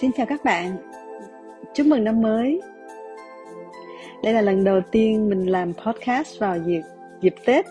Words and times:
Xin 0.00 0.10
chào 0.16 0.26
các 0.26 0.44
bạn, 0.44 0.76
chúc 1.74 1.86
mừng 1.86 2.04
năm 2.04 2.20
mới. 2.20 2.60
Đây 4.22 4.32
là 4.32 4.40
lần 4.40 4.64
đầu 4.64 4.80
tiên 4.90 5.28
mình 5.28 5.46
làm 5.46 5.72
podcast 5.74 6.40
vào 6.40 6.58
dịp 6.66 6.82
dịp 7.20 7.34
Tết 7.46 7.66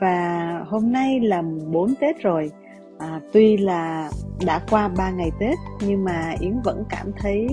và 0.00 0.64
hôm 0.68 0.92
nay 0.92 1.20
là 1.20 1.42
4 1.72 1.94
Tết 2.00 2.18
rồi. 2.22 2.50
À, 2.98 3.20
tuy 3.32 3.56
là 3.56 4.10
đã 4.46 4.60
qua 4.70 4.88
3 4.88 5.10
ngày 5.10 5.30
Tết 5.40 5.58
nhưng 5.86 6.04
mà 6.04 6.34
Yến 6.40 6.60
vẫn 6.64 6.84
cảm 6.90 7.12
thấy 7.18 7.48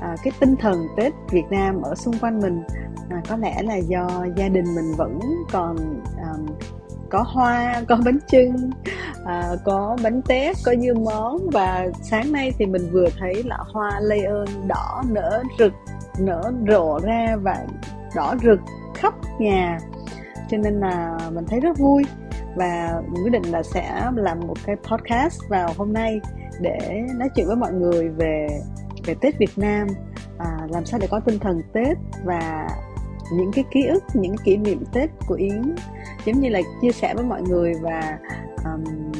à, 0.00 0.16
cái 0.24 0.32
tinh 0.40 0.56
thần 0.56 0.86
Tết 0.96 1.12
Việt 1.30 1.46
Nam 1.50 1.82
ở 1.82 1.94
xung 1.94 2.14
quanh 2.20 2.40
mình 2.40 2.62
à, 3.10 3.22
có 3.28 3.36
lẽ 3.36 3.62
là 3.62 3.76
do 3.76 4.26
gia 4.36 4.48
đình 4.48 4.74
mình 4.74 4.92
vẫn 4.96 5.18
còn 5.52 5.76
à, 6.18 6.32
có 7.12 7.24
hoa 7.26 7.82
có 7.88 7.98
bánh 8.04 8.18
trưng 8.26 8.70
à, 9.24 9.50
có 9.64 9.96
bánh 10.02 10.22
tét 10.22 10.56
có 10.64 10.74
dưa 10.82 10.94
món. 10.94 11.50
Và 11.52 11.86
sáng 12.02 12.32
nay 12.32 12.52
thì 12.58 12.66
mình 12.66 12.90
vừa 12.92 13.06
thấy 13.18 13.42
là 13.42 13.58
hoa 13.72 14.00
lây 14.00 14.24
ơn 14.24 14.46
đỏ 14.66 15.02
nở 15.10 15.42
rực 15.58 15.72
nở 16.18 16.52
rộ 16.68 16.98
ra 16.98 17.36
và 17.36 17.66
đỏ 18.14 18.34
rực 18.42 18.60
khắp 18.94 19.14
nhà. 19.38 19.78
Cho 20.50 20.56
nên 20.56 20.80
là 20.80 21.18
mình 21.32 21.44
thấy 21.48 21.60
rất 21.60 21.78
vui. 21.78 22.04
Và 22.56 23.02
quyết 23.24 23.30
định 23.30 23.52
là 23.52 23.62
sẽ 23.62 24.10
làm 24.16 24.40
một 24.40 24.56
cái 24.66 24.76
podcast 24.76 25.40
vào 25.48 25.68
hôm 25.76 25.92
nay 25.92 26.20
để 26.60 27.02
nói 27.14 27.28
chuyện 27.36 27.46
với 27.46 27.56
mọi 27.56 27.72
người 27.72 28.08
về 28.08 28.46
về 29.04 29.14
Tết 29.20 29.38
Việt 29.38 29.58
Nam. 29.58 29.86
À, 30.38 30.58
làm 30.70 30.84
sao 30.84 31.00
để 31.00 31.06
có 31.10 31.20
tinh 31.20 31.38
thần 31.38 31.62
Tết 31.72 31.98
và 32.24 32.68
những 33.36 33.52
cái 33.52 33.64
ký 33.70 33.86
ức 33.86 34.04
những 34.14 34.36
kỷ 34.44 34.56
niệm 34.56 34.84
Tết 34.92 35.10
của 35.26 35.34
Yến 35.34 35.74
giống 36.24 36.40
như 36.40 36.48
là 36.48 36.60
chia 36.82 36.92
sẻ 36.92 37.14
với 37.14 37.24
mọi 37.24 37.42
người 37.42 37.72
và 37.82 38.18
um, 38.64 39.12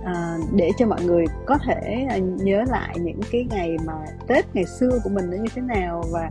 uh, 0.00 0.52
để 0.52 0.70
cho 0.78 0.86
mọi 0.86 1.04
người 1.04 1.24
có 1.46 1.58
thể 1.66 2.06
ờ, 2.10 2.18
nhớ 2.18 2.64
lại 2.68 2.96
những 3.00 3.20
cái 3.32 3.46
ngày 3.50 3.76
mà 3.86 3.92
Tết 4.26 4.44
ngày 4.54 4.64
xưa 4.64 5.00
của 5.04 5.10
mình 5.10 5.30
nó 5.30 5.36
như 5.36 5.48
thế 5.54 5.62
nào 5.62 6.02
và 6.12 6.28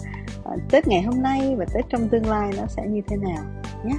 uh, 0.54 0.62
Tết 0.72 0.88
ngày 0.88 1.02
hôm 1.02 1.22
nay 1.22 1.56
và 1.58 1.66
Tết 1.74 1.86
trong 1.90 2.10
tương 2.10 2.30
lai 2.30 2.52
nó 2.58 2.68
sẽ 2.68 2.84
như 2.88 3.02
thế 3.08 3.18
nào 3.18 3.44
nhé. 3.86 3.96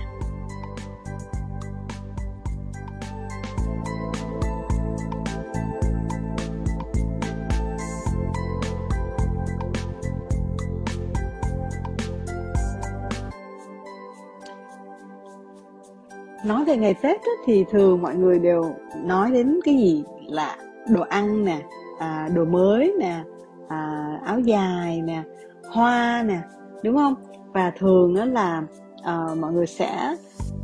Nói 16.52 16.64
về 16.64 16.76
ngày 16.76 16.94
tết 16.94 17.22
á, 17.22 17.30
thì 17.44 17.64
thường 17.70 18.02
mọi 18.02 18.14
người 18.14 18.38
đều 18.38 18.74
nói 19.04 19.30
đến 19.30 19.60
cái 19.64 19.74
gì 19.74 20.04
là 20.26 20.56
đồ 20.88 21.00
ăn 21.08 21.44
nè 21.44 21.60
à, 21.98 22.28
đồ 22.34 22.44
mới 22.44 22.92
nè 22.98 23.22
à, 23.68 24.10
áo 24.24 24.40
dài 24.40 25.02
nè 25.02 25.22
hoa 25.68 26.22
nè 26.26 26.38
đúng 26.82 26.96
không? 26.96 27.14
Và 27.52 27.72
thường 27.78 28.14
đó 28.14 28.24
là 28.24 28.62
à, 29.02 29.18
mọi 29.40 29.52
người 29.52 29.66
sẽ 29.66 30.16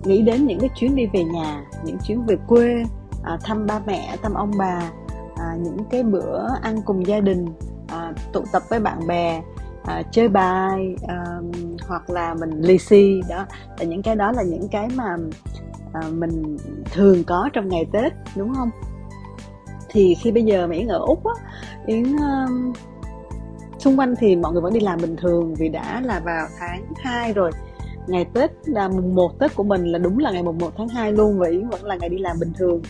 nghĩ 0.05 0.22
đến 0.22 0.47
những 0.47 0.61
cái 0.61 0.70
chuyến 0.75 0.97
đi 0.97 1.06
về 1.12 1.25
nhà 1.25 1.64
những 1.84 1.98
chuyến 2.06 2.22
về 2.27 2.36
quê 2.47 2.83
à, 3.22 3.39
thăm 3.44 3.66
ba 3.66 3.81
mẹ 3.86 4.16
thăm 4.22 4.34
ông 4.34 4.50
bà 4.59 4.91
à, 5.36 5.56
những 5.62 5.78
cái 5.91 6.03
bữa 6.03 6.47
ăn 6.62 6.83
cùng 6.84 7.06
gia 7.06 7.20
đình 7.20 7.47
à, 7.89 8.12
tụ 8.33 8.42
tập 8.53 8.62
với 8.69 8.81
bạn 8.81 9.06
bè 9.06 9.42
à, 9.84 10.03
chơi 10.12 10.28
bài 10.28 10.97
à, 11.09 11.25
hoặc 11.89 12.11
là 12.11 12.34
mình 12.34 12.50
lì 12.61 12.78
xì 12.78 13.20
đó. 13.28 13.47
Là 13.78 13.84
những 13.84 14.03
cái 14.03 14.16
đó 14.16 14.33
là 14.33 14.42
những 14.42 14.69
cái 14.69 14.89
mà 14.94 15.16
à, 15.92 16.00
mình 16.12 16.56
thường 16.92 17.25
có 17.25 17.48
trong 17.53 17.69
ngày 17.69 17.86
tết 17.92 18.12
đúng 18.36 18.55
không? 18.55 18.70
Thì 19.89 20.14
khi 20.14 20.33
bây 20.33 20.42
giờ 20.42 20.67
mà 20.67 20.75
yến 20.75 20.89
ở 20.89 20.98
úc 20.98 21.27
á 21.27 21.34
yến 21.86 22.17
uh, 22.17 22.77
xung 23.78 23.98
quanh 23.98 24.14
thì 24.19 24.36
mọi 24.36 24.53
người 24.53 24.62
vẫn 24.62 24.72
đi 24.72 24.81
làm 24.81 24.98
bình 25.00 25.16
thường 25.16 25.55
vì 25.55 25.69
đã 25.69 26.00
là 26.05 26.20
vào 26.20 26.47
tháng 26.59 26.83
2 26.97 27.33
rồi. 27.33 27.50
Ngày 28.06 28.25
Tết 28.34 28.50
là 28.65 28.88
mùng 28.88 29.15
1 29.15 29.38
Tết 29.38 29.56
của 29.56 29.62
mình 29.62 29.84
là 29.84 29.98
đúng 29.98 30.19
là 30.19 30.31
ngày 30.31 30.43
mùng 30.43 30.59
1 30.59 30.71
tháng 30.77 30.88
2 30.88 31.12
luôn 31.12 31.38
và 31.38 31.48
Yến 31.48 31.69
vẫn 31.69 31.84
là 31.84 31.97
ngày 31.97 32.09
đi 32.09 32.19
làm 32.19 32.37
bình 32.41 32.53
thường. 32.59 32.82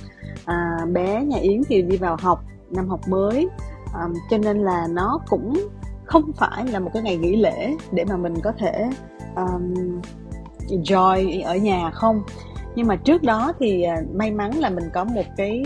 À, 0.45 0.79
bé 0.93 1.25
nhà 1.25 1.39
Yến 1.39 1.61
thì 1.69 1.83
đi 1.83 1.97
vào 1.97 2.17
học 2.21 2.45
năm 2.71 2.89
học 2.89 3.01
mới 3.09 3.49
à, 3.95 4.09
cho 4.31 4.39
nên 4.39 4.59
là 4.59 4.87
nó 4.91 5.21
cũng 5.29 5.69
không 6.05 6.33
phải 6.37 6.67
là 6.67 6.81
một 6.81 6.91
cái 6.95 7.03
ngày 7.03 7.17
nghỉ 7.17 7.37
lễ 7.37 7.77
để 7.93 8.05
mà 8.05 8.17
mình 8.17 8.35
có 8.43 8.53
thể 8.59 8.91
um, 9.37 9.75
enjoy 10.69 11.45
ở 11.45 11.57
nhà 11.57 11.91
không 11.91 12.23
nhưng 12.79 12.87
mà 12.87 12.97
trước 12.97 13.23
đó 13.23 13.53
thì 13.59 13.83
à, 13.83 13.97
may 14.15 14.31
mắn 14.31 14.59
là 14.59 14.71
mình 14.71 14.85
có 14.95 15.05
một 15.05 15.25
cái 15.37 15.63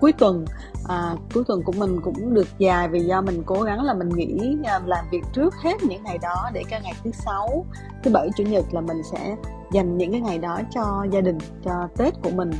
cuối 0.00 0.12
tuần 0.12 0.44
à, 0.88 1.14
cuối 1.34 1.44
tuần 1.46 1.62
của 1.62 1.72
mình 1.72 2.00
cũng 2.02 2.34
được 2.34 2.46
dài 2.58 2.88
vì 2.88 3.00
do 3.00 3.20
mình 3.20 3.42
cố 3.46 3.62
gắng 3.62 3.84
là 3.84 3.94
mình 3.94 4.08
nghỉ 4.08 4.56
à, 4.64 4.80
làm 4.86 5.04
việc 5.12 5.22
trước 5.32 5.54
hết 5.54 5.82
những 5.82 6.02
ngày 6.04 6.18
đó 6.22 6.50
để 6.54 6.62
cái 6.68 6.80
ngày 6.84 6.92
thứ 7.04 7.10
sáu 7.12 7.64
thứ 8.02 8.10
bảy 8.10 8.30
chủ 8.36 8.44
nhật 8.44 8.64
là 8.72 8.80
mình 8.80 8.96
sẽ 9.12 9.36
dành 9.72 9.98
những 9.98 10.12
cái 10.12 10.20
ngày 10.20 10.38
đó 10.38 10.60
cho 10.74 11.06
gia 11.12 11.20
đình 11.20 11.38
cho 11.64 11.88
tết 11.96 12.14
của 12.22 12.30
mình. 12.30 12.50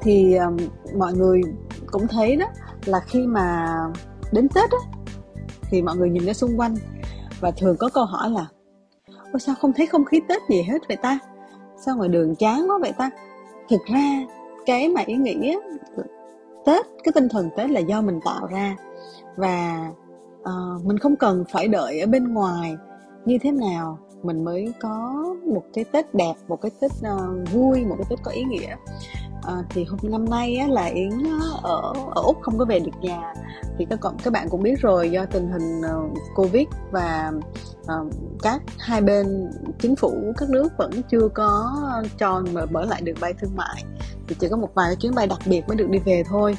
Thì 0.00 0.34
um, 0.34 0.56
mọi 0.98 1.12
người 1.12 1.40
cũng 1.86 2.08
thấy 2.08 2.36
đó 2.36 2.46
là 2.84 3.00
khi 3.00 3.26
mà 3.26 3.76
đến 4.32 4.48
tết 4.48 4.70
á 4.70 4.78
thì 5.70 5.82
mọi 5.82 5.96
người 5.96 6.10
nhìn 6.10 6.24
ra 6.24 6.32
xung 6.32 6.60
quanh 6.60 6.74
và 7.40 7.50
thường 7.50 7.76
có 7.76 7.88
câu 7.94 8.04
hỏi 8.04 8.30
là 8.30 8.46
ôi 9.32 9.40
sao 9.40 9.54
không 9.60 9.72
thấy 9.72 9.86
không 9.86 10.04
khí 10.04 10.20
tết 10.28 10.42
gì 10.48 10.62
hết 10.62 10.78
vậy 10.88 10.96
ta? 10.96 11.18
Sao 11.86 11.96
ngoài 11.96 12.08
đường 12.08 12.34
chán 12.34 12.70
quá 12.70 12.78
vậy 12.80 12.92
ta? 12.98 13.10
Thực 13.70 13.80
ra 13.86 14.22
cái 14.66 14.88
mà 14.88 15.02
ý 15.06 15.14
nghĩ 15.14 15.56
tết 16.64 16.86
cái 17.04 17.12
tinh 17.12 17.28
thần 17.28 17.50
tết 17.56 17.70
là 17.70 17.80
do 17.80 18.00
mình 18.00 18.20
tạo 18.24 18.46
ra. 18.46 18.76
Và 19.36 19.90
uh, 20.40 20.84
mình 20.84 20.98
không 20.98 21.16
cần 21.16 21.44
phải 21.50 21.68
đợi 21.68 22.00
ở 22.00 22.06
bên 22.06 22.34
ngoài 22.34 22.76
như 23.24 23.38
thế 23.42 23.52
nào 23.52 23.98
mình 24.22 24.44
mới 24.44 24.72
có 24.80 25.24
một 25.46 25.62
cái 25.74 25.84
tết 25.84 26.14
đẹp 26.14 26.34
một 26.48 26.60
cái 26.62 26.70
tết 26.80 26.90
uh, 26.90 27.52
vui 27.52 27.84
một 27.84 27.94
cái 27.98 28.06
tết 28.10 28.18
có 28.22 28.30
ý 28.30 28.42
nghĩa. 28.44 28.76
À, 29.42 29.54
thì 29.70 29.84
hôm 29.84 29.98
năm 30.02 30.30
nay 30.30 30.56
á, 30.56 30.66
là 30.66 30.84
yến 30.84 31.10
ờ, 31.62 31.70
ở 31.76 31.92
ở 32.14 32.22
úc 32.22 32.36
không 32.42 32.58
có 32.58 32.64
về 32.64 32.80
được 32.80 32.92
nhà. 33.00 33.34
Thì 33.78 33.86
các 33.90 33.98
các 34.24 34.32
bạn 34.32 34.48
cũng 34.50 34.62
biết 34.62 34.80
rồi 34.80 35.10
do 35.10 35.26
tình 35.26 35.48
hình 35.48 35.80
uh, 35.80 36.18
covid 36.34 36.66
và 36.90 37.32
uh, 37.82 38.12
các 38.42 38.62
hai 38.78 39.00
bên 39.00 39.50
chính 39.78 39.96
phủ 39.96 40.12
các 40.36 40.50
nước 40.50 40.68
vẫn 40.78 40.90
chưa 41.10 41.28
có 41.34 41.72
cho 42.18 42.42
mở, 42.52 42.66
mở 42.70 42.84
lại 42.84 43.00
đường 43.04 43.16
bay 43.20 43.34
thương 43.40 43.56
mại. 43.56 43.84
Thì 44.28 44.36
chỉ 44.40 44.48
có 44.48 44.56
một 44.56 44.70
vài 44.74 44.96
chuyến 44.96 45.14
bay 45.14 45.26
đặc 45.26 45.38
biệt 45.46 45.68
mới 45.68 45.76
được 45.76 45.90
đi 45.90 45.98
về 45.98 46.22
thôi. 46.28 46.56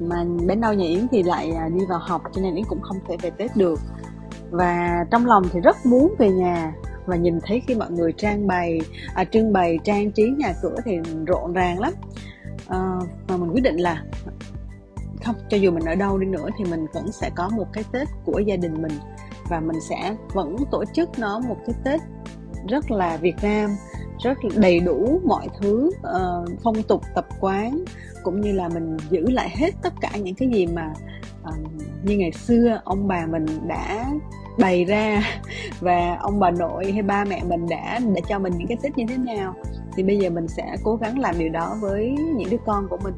Mà 0.00 0.24
bên 0.46 0.60
đâu 0.60 0.72
nhà 0.72 0.84
yến 0.84 1.06
thì 1.10 1.22
lại 1.22 1.50
à, 1.50 1.68
đi 1.68 1.86
vào 1.88 1.98
học 1.98 2.22
cho 2.32 2.42
nên 2.42 2.54
yến 2.54 2.64
cũng 2.64 2.80
không 2.82 2.98
thể 3.08 3.16
về 3.16 3.30
tết 3.30 3.56
được 3.56 3.80
và 4.50 5.04
trong 5.10 5.26
lòng 5.26 5.42
thì 5.52 5.60
rất 5.60 5.76
muốn 5.86 6.14
về 6.18 6.30
nhà. 6.30 6.72
Và 7.06 7.16
nhìn 7.16 7.38
thấy 7.42 7.62
khi 7.66 7.74
mọi 7.74 7.90
người 7.90 8.12
trang 8.12 8.46
bày 8.46 8.80
à, 9.14 9.24
trưng 9.24 9.52
bày 9.52 9.78
trang 9.84 10.12
trí 10.12 10.30
nhà 10.38 10.52
cửa 10.62 10.74
thì 10.84 10.98
rộn 11.26 11.52
ràng 11.52 11.80
lắm. 11.80 11.92
Ờ, 12.66 12.78
à, 12.78 13.06
mà 13.28 13.36
mình 13.36 13.50
quyết 13.52 13.62
định 13.62 13.76
là 13.76 14.04
không 15.24 15.34
cho 15.48 15.56
dù 15.56 15.70
mình 15.70 15.84
ở 15.84 15.94
đâu 15.94 16.18
đi 16.18 16.26
nữa 16.26 16.48
thì 16.58 16.64
mình 16.64 16.86
vẫn 16.94 17.12
sẽ 17.12 17.30
có 17.34 17.48
một 17.48 17.66
cái 17.72 17.84
tết 17.92 18.08
của 18.24 18.38
gia 18.38 18.56
đình 18.56 18.82
mình. 18.82 18.92
Và 19.48 19.60
mình 19.60 19.80
sẽ 19.88 20.16
vẫn 20.32 20.56
tổ 20.70 20.84
chức 20.94 21.18
nó 21.18 21.40
một 21.40 21.56
cái 21.66 21.74
tết 21.84 22.00
rất 22.68 22.90
là 22.90 23.16
việt 23.16 23.36
nam 23.42 23.70
rất 24.24 24.38
đầy 24.56 24.80
đủ 24.80 25.20
mọi 25.24 25.48
thứ 25.60 25.90
uh, 26.00 26.48
phong 26.64 26.82
tục 26.82 27.02
tập 27.14 27.26
quán 27.40 27.84
cũng 28.22 28.40
như 28.40 28.52
là 28.52 28.68
mình 28.68 28.96
giữ 29.10 29.30
lại 29.30 29.50
hết 29.56 29.70
tất 29.82 29.92
cả 30.00 30.10
những 30.22 30.34
cái 30.34 30.48
gì 30.48 30.66
mà 30.66 30.92
um, 31.44 31.78
như 32.04 32.16
ngày 32.16 32.32
xưa 32.32 32.80
ông 32.84 33.08
bà 33.08 33.26
mình 33.26 33.46
đã 33.66 34.10
bày 34.58 34.84
ra 34.84 35.22
và 35.80 36.16
ông 36.20 36.40
bà 36.40 36.50
nội 36.50 36.92
hay 36.92 37.02
ba 37.02 37.24
mẹ 37.24 37.42
mình 37.48 37.66
đã 37.68 37.98
đã 38.14 38.20
cho 38.28 38.38
mình 38.38 38.52
những 38.58 38.68
cái 38.68 38.78
tích 38.82 38.98
như 38.98 39.04
thế 39.08 39.16
nào 39.16 39.54
thì 39.96 40.02
bây 40.02 40.18
giờ 40.18 40.30
mình 40.30 40.48
sẽ 40.48 40.76
cố 40.84 40.96
gắng 40.96 41.18
làm 41.18 41.38
điều 41.38 41.48
đó 41.48 41.76
với 41.80 42.16
những 42.36 42.50
đứa 42.50 42.56
con 42.66 42.88
của 42.88 42.98
mình. 43.04 43.14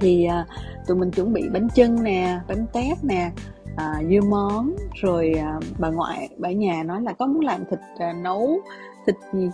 Thì 0.00 0.28
uh, 0.28 0.48
tụi 0.86 0.96
mình 0.96 1.10
chuẩn 1.10 1.32
bị 1.32 1.42
bánh 1.52 1.68
chưng 1.74 2.02
nè 2.02 2.40
bánh 2.48 2.66
tét 2.72 3.04
nè 3.04 3.30
à, 3.76 4.02
dưa 4.10 4.20
món 4.20 4.76
rồi 4.94 5.32
à, 5.38 5.60
bà 5.78 5.90
ngoại 5.90 6.28
bà 6.38 6.50
nhà 6.50 6.82
nói 6.82 7.02
là 7.02 7.12
có 7.12 7.26
muốn 7.26 7.44
làm 7.44 7.64
thịt 7.70 7.78
à, 7.98 8.12
nấu 8.12 8.60
thịt 9.06 9.16
gì 9.32 9.50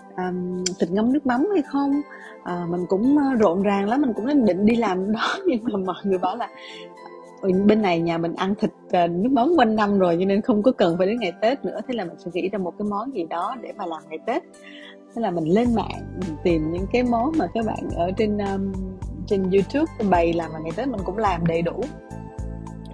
thịt 0.80 0.90
ngâm 0.90 1.12
nước 1.12 1.26
mắm 1.26 1.46
hay 1.54 1.62
không? 1.62 2.00
À, 2.42 2.66
mình 2.70 2.86
cũng 2.88 3.18
ờ, 3.18 3.34
rộn 3.34 3.62
ràng 3.62 3.88
lắm 3.88 4.00
mình 4.00 4.12
cũng 4.12 4.44
định 4.44 4.66
đi 4.66 4.76
làm 4.76 5.12
đó 5.12 5.36
nhưng 5.46 5.64
mà 5.64 5.78
mọi 5.86 5.96
người 6.04 6.18
bảo 6.18 6.36
là 6.36 6.48
bên 7.66 7.82
này 7.82 8.00
nhà 8.00 8.18
mình 8.18 8.34
ăn 8.34 8.54
thịt 8.54 8.70
uh, 8.70 9.10
nước 9.10 9.32
mắm 9.32 9.52
quanh 9.56 9.76
năm 9.76 9.98
rồi 9.98 10.16
cho 10.20 10.26
nên 10.26 10.42
không 10.42 10.62
có 10.62 10.72
cần 10.72 10.98
phải 10.98 11.06
đến 11.06 11.20
ngày 11.20 11.32
tết 11.40 11.64
nữa. 11.64 11.80
Thế 11.88 11.94
là 11.94 12.04
mình 12.04 12.18
sẽ 12.18 12.30
nghĩ 12.34 12.48
ra 12.48 12.58
một 12.58 12.74
cái 12.78 12.88
món 12.88 13.14
gì 13.14 13.24
đó 13.30 13.56
để 13.62 13.72
mà 13.76 13.86
làm 13.86 14.02
ngày 14.08 14.18
tết. 14.26 14.42
Thế 15.14 15.22
là 15.22 15.30
mình 15.30 15.44
lên 15.44 15.74
mạng 15.74 16.20
mình 16.20 16.36
tìm 16.42 16.72
những 16.72 16.86
cái 16.92 17.02
món 17.02 17.32
mà 17.38 17.46
các 17.54 17.66
bạn 17.66 17.88
ở 17.94 18.10
trên 18.16 18.38
um, 18.38 18.72
trên 19.26 19.50
youtube 19.50 20.10
bày 20.10 20.32
làm 20.32 20.52
vào 20.52 20.62
ngày 20.62 20.72
tết 20.76 20.88
mình 20.88 21.00
cũng 21.04 21.16
làm 21.16 21.46
đầy 21.46 21.62
đủ. 21.62 21.80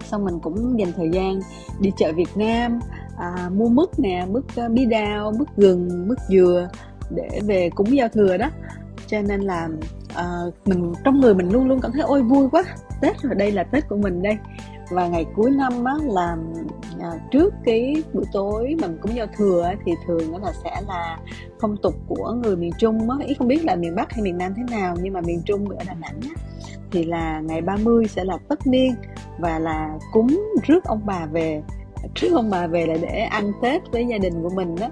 Xong 0.01 0.25
mình 0.25 0.39
cũng 0.43 0.79
dành 0.79 0.93
thời 0.97 1.11
gian 1.11 1.41
đi 1.81 1.91
chợ 1.97 2.13
việt 2.13 2.37
nam 2.37 2.81
à, 3.19 3.51
mua 3.53 3.69
mứt 3.69 3.99
nè 3.99 4.27
mứt 4.31 4.45
uh, 4.65 4.73
bí 4.73 4.87
đao 4.87 5.33
mứt 5.39 5.49
gừng 5.57 6.09
mứt 6.09 6.19
dừa 6.29 6.69
để 7.11 7.41
về 7.45 7.71
cúng 7.75 7.97
giao 7.97 8.09
thừa 8.09 8.37
đó. 8.37 8.51
Cho 9.07 9.23
nên 9.23 9.41
là 9.41 9.69
uh, 10.13 10.55
mình 10.65 10.93
trong 11.05 11.21
người 11.21 11.35
mình 11.35 11.53
luôn 11.53 11.69
luôn 11.69 11.81
cảm 11.81 11.93
thấy 11.93 12.03
ôi 12.03 12.23
vui 12.23 12.49
quá. 12.51 12.65
Tết 13.01 13.23
rồi 13.23 13.35
đây 13.35 13.53
là 13.53 13.65
tết 13.65 13.89
của 13.89 13.97
mình 13.97 14.23
đây. 14.23 14.39
Và 14.91 15.09
ngày 15.09 15.27
cuối 15.37 15.51
năm 15.51 15.85
á 15.85 15.95
là 16.03 16.37
à, 17.01 17.11
trước 17.31 17.55
cái 17.65 18.03
buổi 18.13 18.25
tối 18.33 18.77
mình 18.81 18.99
cúng 19.03 19.17
giao 19.17 19.27
thừa 19.37 19.63
á, 19.63 19.75
thì 19.85 19.93
thường 20.07 20.33
đó 20.33 20.39
là 20.39 20.53
sẽ 20.65 20.83
là 20.89 21.19
phong 21.61 21.77
tục 21.77 21.95
của 22.09 22.33
người 22.33 22.57
miền 22.57 22.73
Trung 22.79 23.11
á. 23.11 23.17
Ý 23.27 23.35
không 23.35 23.49
biết 23.49 23.65
là 23.65 23.77
miền 23.77 23.95
Bắc 23.95 24.13
hay 24.13 24.23
miền 24.23 24.39
Nam 24.39 24.55
thế 24.57 24.63
nào 24.71 24.97
nhưng 25.03 25.13
mà 25.13 25.21
miền 25.21 25.43
Trung 25.45 25.69
ở 25.69 25.77
Đà 25.87 25.95
Nẵng 25.95 26.21
á, 26.23 26.43
thì 26.93 27.05
là 27.05 27.41
ngày 27.41 27.61
30 27.61 28.07
sẽ 28.09 28.25
là 28.25 28.39
tất 28.49 28.67
niên 28.67 28.95
và 29.39 29.59
là 29.59 29.99
cúng 30.13 30.41
rước 30.67 30.85
ông 30.85 31.01
bà 31.05 31.27
về 31.27 31.63
trước 32.15 32.35
ông 32.35 32.51
bà 32.51 32.67
về 32.67 32.87
là 32.87 32.95
để 33.03 33.19
ăn 33.19 33.53
Tết 33.63 33.83
với 33.93 34.07
gia 34.07 34.19
đình 34.19 34.43
của 34.43 34.51
mình 34.55 34.75
đó. 34.81 34.89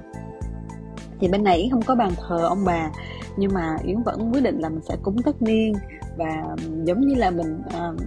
Thì 1.20 1.28
bên 1.28 1.44
này 1.44 1.56
yến 1.58 1.70
không 1.70 1.82
có 1.82 1.94
bàn 1.94 2.10
thờ 2.28 2.46
ông 2.48 2.64
bà 2.64 2.90
nhưng 3.36 3.54
mà 3.54 3.76
yến 3.84 4.02
vẫn 4.02 4.32
quyết 4.32 4.42
định 4.42 4.58
là 4.58 4.68
mình 4.68 4.82
sẽ 4.82 4.96
cúng 5.02 5.16
tất 5.24 5.42
niên 5.42 5.74
và 6.16 6.56
giống 6.84 7.00
như 7.00 7.14
là 7.14 7.30
mình 7.30 7.60
uh, 7.66 8.00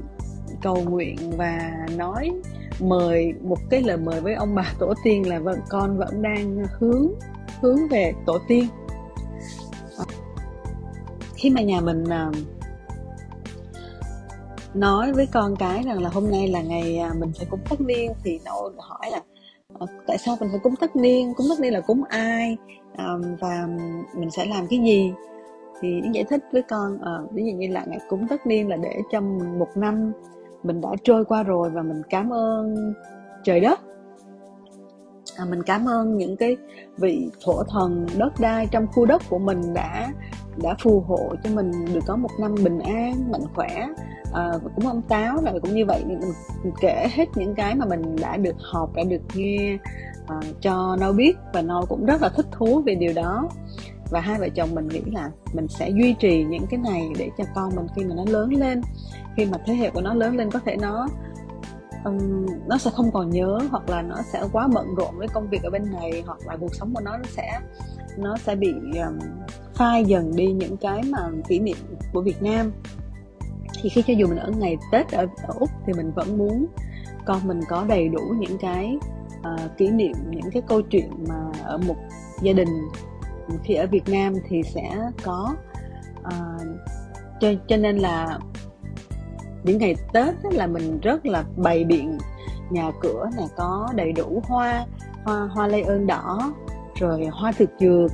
cầu 0.61 0.77
nguyện 0.89 1.17
và 1.37 1.71
nói 1.97 2.31
mời 2.79 3.33
một 3.41 3.57
cái 3.69 3.81
lời 3.83 3.97
mời 3.97 4.21
với 4.21 4.33
ông 4.33 4.55
bà 4.55 4.73
tổ 4.79 4.93
tiên 5.03 5.29
là 5.29 5.39
vợ 5.39 5.55
con 5.69 5.97
vẫn 5.97 6.21
đang 6.21 6.65
hướng 6.79 7.07
hướng 7.61 7.87
về 7.87 8.13
tổ 8.25 8.37
tiên. 8.47 8.67
Ờ. 9.97 10.05
Khi 11.35 11.49
mà 11.49 11.61
nhà 11.61 11.81
mình 11.81 12.03
uh, 12.03 12.35
nói 14.75 15.13
với 15.13 15.27
con 15.31 15.56
cái 15.56 15.83
rằng 15.83 16.04
là 16.04 16.10
hôm 16.10 16.31
nay 16.31 16.48
là 16.48 16.62
ngày 16.62 16.98
à, 16.98 17.13
mình 17.19 17.31
phải 17.38 17.48
cúng 17.50 17.60
tất 17.69 17.81
niên 17.81 18.12
thì 18.24 18.39
nó 18.45 18.72
hỏi 18.77 19.12
là 19.12 19.22
ờ, 19.80 19.88
tại 20.07 20.18
sao 20.18 20.38
mình 20.39 20.50
phải 20.51 20.60
cúng 20.63 20.75
tất 20.75 20.95
niên? 20.95 21.33
Cúng 21.33 21.48
tất 21.50 21.60
niên 21.60 21.74
là 21.74 21.81
cúng 21.81 22.04
ai? 22.10 22.57
À, 22.95 23.07
và 23.39 23.68
mình 24.13 24.31
sẽ 24.31 24.45
làm 24.45 24.68
cái 24.68 24.80
gì? 24.80 25.13
Thì 25.81 26.01
giải 26.13 26.24
thích 26.24 26.44
với 26.51 26.62
con 26.62 26.98
ờ, 27.01 27.27
ví 27.31 27.44
dụ 27.45 27.51
như 27.57 27.68
là 27.68 27.86
ngày 27.88 28.00
cúng 28.10 28.27
tất 28.30 28.48
niên 28.48 28.69
là 28.69 28.75
để 28.75 29.01
trong 29.12 29.60
một 29.60 29.69
năm 29.75 30.12
mình 30.63 30.81
đã 30.81 30.89
trôi 31.04 31.25
qua 31.25 31.44
rồi 31.44 31.69
và 31.69 31.81
mình 31.81 32.01
cảm 32.10 32.33
ơn 32.33 32.94
trời 33.44 33.60
đất. 33.60 33.80
À, 35.38 35.45
mình 35.50 35.63
cảm 35.63 35.89
ơn 35.89 36.18
những 36.18 36.38
cái 36.38 36.57
vị 36.98 37.30
thổ 37.45 37.63
thần 37.63 38.06
đất 38.18 38.39
đai 38.39 38.68
trong 38.72 38.88
khu 38.88 39.06
đất 39.06 39.22
của 39.30 39.39
mình 39.39 39.74
đã 39.74 40.07
đã 40.63 40.75
phù 40.83 41.00
hộ 41.00 41.36
cho 41.44 41.50
mình 41.54 41.72
được 41.94 42.00
có 42.07 42.16
một 42.16 42.30
năm 42.39 42.56
bình 42.63 42.80
an 42.80 43.31
mạnh 43.31 43.42
khỏe 43.56 43.88
uh, 44.55 44.61
cũng 44.75 44.87
ông 44.87 45.01
táo 45.01 45.37
rồi 45.45 45.59
cũng 45.59 45.73
như 45.73 45.85
vậy 45.85 46.03
mình, 46.05 46.19
mình 46.63 46.73
kể 46.81 47.07
hết 47.11 47.25
những 47.35 47.55
cái 47.55 47.75
mà 47.75 47.85
mình 47.85 48.15
đã 48.21 48.37
được 48.37 48.55
học 48.71 48.91
đã 48.95 49.03
được 49.03 49.21
nghe 49.33 49.77
uh, 50.23 50.61
cho 50.61 50.97
nó 50.99 51.11
biết. 51.11 51.37
Và 51.53 51.61
nó 51.61 51.81
cũng 51.89 52.05
rất 52.05 52.21
là 52.21 52.29
thích 52.29 52.47
thú 52.51 52.81
về 52.81 52.95
điều 52.95 53.13
đó. 53.13 53.49
Và 54.09 54.19
hai 54.19 54.39
vợ 54.39 54.49
chồng 54.49 54.75
mình 54.75 54.87
nghĩ 54.87 55.01
là 55.05 55.31
mình 55.53 55.67
sẽ 55.67 55.89
duy 55.89 56.15
trì 56.19 56.43
những 56.43 56.67
cái 56.67 56.79
này 56.79 57.09
để 57.17 57.29
cho 57.37 57.43
con 57.55 57.75
mình 57.75 57.87
khi 57.95 58.03
mà 58.03 58.15
nó 58.15 58.23
lớn 58.27 58.53
lên. 58.53 58.81
Khi 59.37 59.45
mà 59.45 59.57
thế 59.65 59.73
hệ 59.73 59.89
của 59.89 60.01
nó 60.01 60.13
lớn 60.13 60.38
lên 60.38 60.51
có 60.51 60.59
thể 60.65 60.75
nó 60.81 61.07
um, 62.05 62.45
nó 62.67 62.77
sẽ 62.77 62.91
không 62.93 63.11
còn 63.11 63.29
nhớ 63.29 63.59
hoặc 63.71 63.89
là 63.89 64.01
nó 64.01 64.15
sẽ 64.33 64.43
quá 64.51 64.67
bận 64.73 64.95
rộn 64.95 65.17
với 65.17 65.27
công 65.27 65.49
việc 65.49 65.63
ở 65.63 65.69
bên 65.69 65.91
này 65.91 66.23
hoặc 66.25 66.39
là 66.45 66.57
cuộc 66.57 66.75
sống 66.75 66.93
của 66.93 67.01
nó 67.01 67.17
nó 67.17 67.23
sẽ 67.29 67.59
nó 68.17 68.38
sẽ 68.38 68.55
bị 68.55 68.73
um, 69.07 69.19
phai 69.73 70.05
dần 70.05 70.35
đi 70.35 70.53
những 70.53 70.77
cái 70.77 71.03
mà 71.03 71.29
kỷ 71.47 71.59
niệm 71.59 71.77
của 72.13 72.21
Việt 72.21 72.43
Nam 72.43 72.71
thì 73.85 73.89
khi 73.89 74.01
cho 74.01 74.13
dù 74.13 74.27
mình 74.27 74.37
ở 74.37 74.51
ngày 74.57 74.77
Tết 74.91 75.11
ở, 75.11 75.27
ở 75.47 75.53
Úc 75.59 75.69
thì 75.85 75.93
mình 75.93 76.11
vẫn 76.11 76.37
muốn 76.37 76.65
con 77.25 77.47
mình 77.47 77.59
có 77.69 77.85
đầy 77.87 78.09
đủ 78.09 78.21
những 78.39 78.57
cái 78.57 78.97
uh, 79.39 79.77
kỷ 79.77 79.89
niệm 79.89 80.15
những 80.29 80.51
cái 80.51 80.61
câu 80.67 80.81
chuyện 80.81 81.09
mà 81.27 81.35
ở 81.63 81.77
một 81.77 81.95
gia 82.41 82.53
đình. 82.53 82.69
Khi 83.63 83.73
ở 83.73 83.87
Việt 83.87 84.09
Nam 84.09 84.33
thì 84.49 84.63
sẽ 84.63 84.97
có 85.23 85.55
uh, 86.19 86.61
cho 87.39 87.53
cho 87.67 87.77
nên 87.77 87.97
là 87.97 88.39
những 89.63 89.77
ngày 89.77 89.95
Tết 90.13 90.35
là 90.51 90.67
mình 90.67 90.99
rất 90.99 91.25
là 91.25 91.43
bày 91.57 91.83
biện. 91.83 92.17
Nhà 92.69 92.91
cửa 93.01 93.29
là 93.38 93.47
có 93.55 93.89
đầy 93.95 94.11
đủ 94.11 94.41
hoa 94.45 94.85
hoa 95.23 95.47
hoa 95.47 95.67
lây 95.67 95.81
ơn 95.81 96.07
đỏ 96.07 96.53
rồi 96.95 97.25
hoa 97.25 97.51
thực 97.51 97.69
dược 97.79 98.11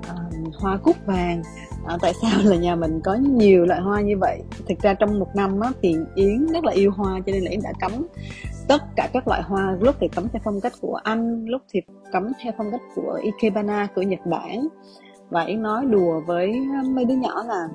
uh, 0.00 0.54
hoa 0.60 0.76
cúc 0.76 0.96
vàng 1.06 1.42
à, 1.86 1.98
tại 2.02 2.12
sao 2.22 2.40
là 2.44 2.56
nhà 2.56 2.76
mình 2.76 3.00
có 3.04 3.14
nhiều 3.14 3.66
loại 3.66 3.80
hoa 3.80 4.00
như 4.00 4.18
vậy? 4.20 4.42
Thực 4.68 4.78
ra 4.82 4.94
trong 4.94 5.18
một 5.18 5.28
năm 5.34 5.60
á, 5.60 5.70
thì 5.82 5.96
yến 6.14 6.46
rất 6.46 6.64
là 6.64 6.72
yêu 6.72 6.90
hoa 6.90 7.20
cho 7.26 7.32
nên 7.32 7.42
là 7.42 7.50
yến 7.50 7.60
đã 7.62 7.72
cấm 7.80 8.06
tất 8.68 8.82
cả 8.96 9.08
các 9.12 9.28
loại 9.28 9.42
hoa 9.42 9.76
lúc 9.80 9.96
thì 10.00 10.08
cấm 10.08 10.28
theo 10.28 10.40
phong 10.44 10.60
cách 10.60 10.72
của 10.80 10.94
anh 10.94 11.44
lúc 11.44 11.62
thì 11.72 11.80
cấm 12.12 12.32
theo 12.42 12.52
phong 12.58 12.70
cách 12.70 12.80
của 12.94 13.20
ikebana 13.22 13.88
của 13.94 14.02
nhật 14.02 14.20
bản. 14.26 14.68
Và 15.30 15.42
yến 15.42 15.62
nói 15.62 15.84
đùa 15.86 16.20
với 16.26 16.52
à, 16.74 16.82
mấy 16.86 17.04
đứa 17.04 17.14
nhỏ 17.14 17.42
là 17.46 17.68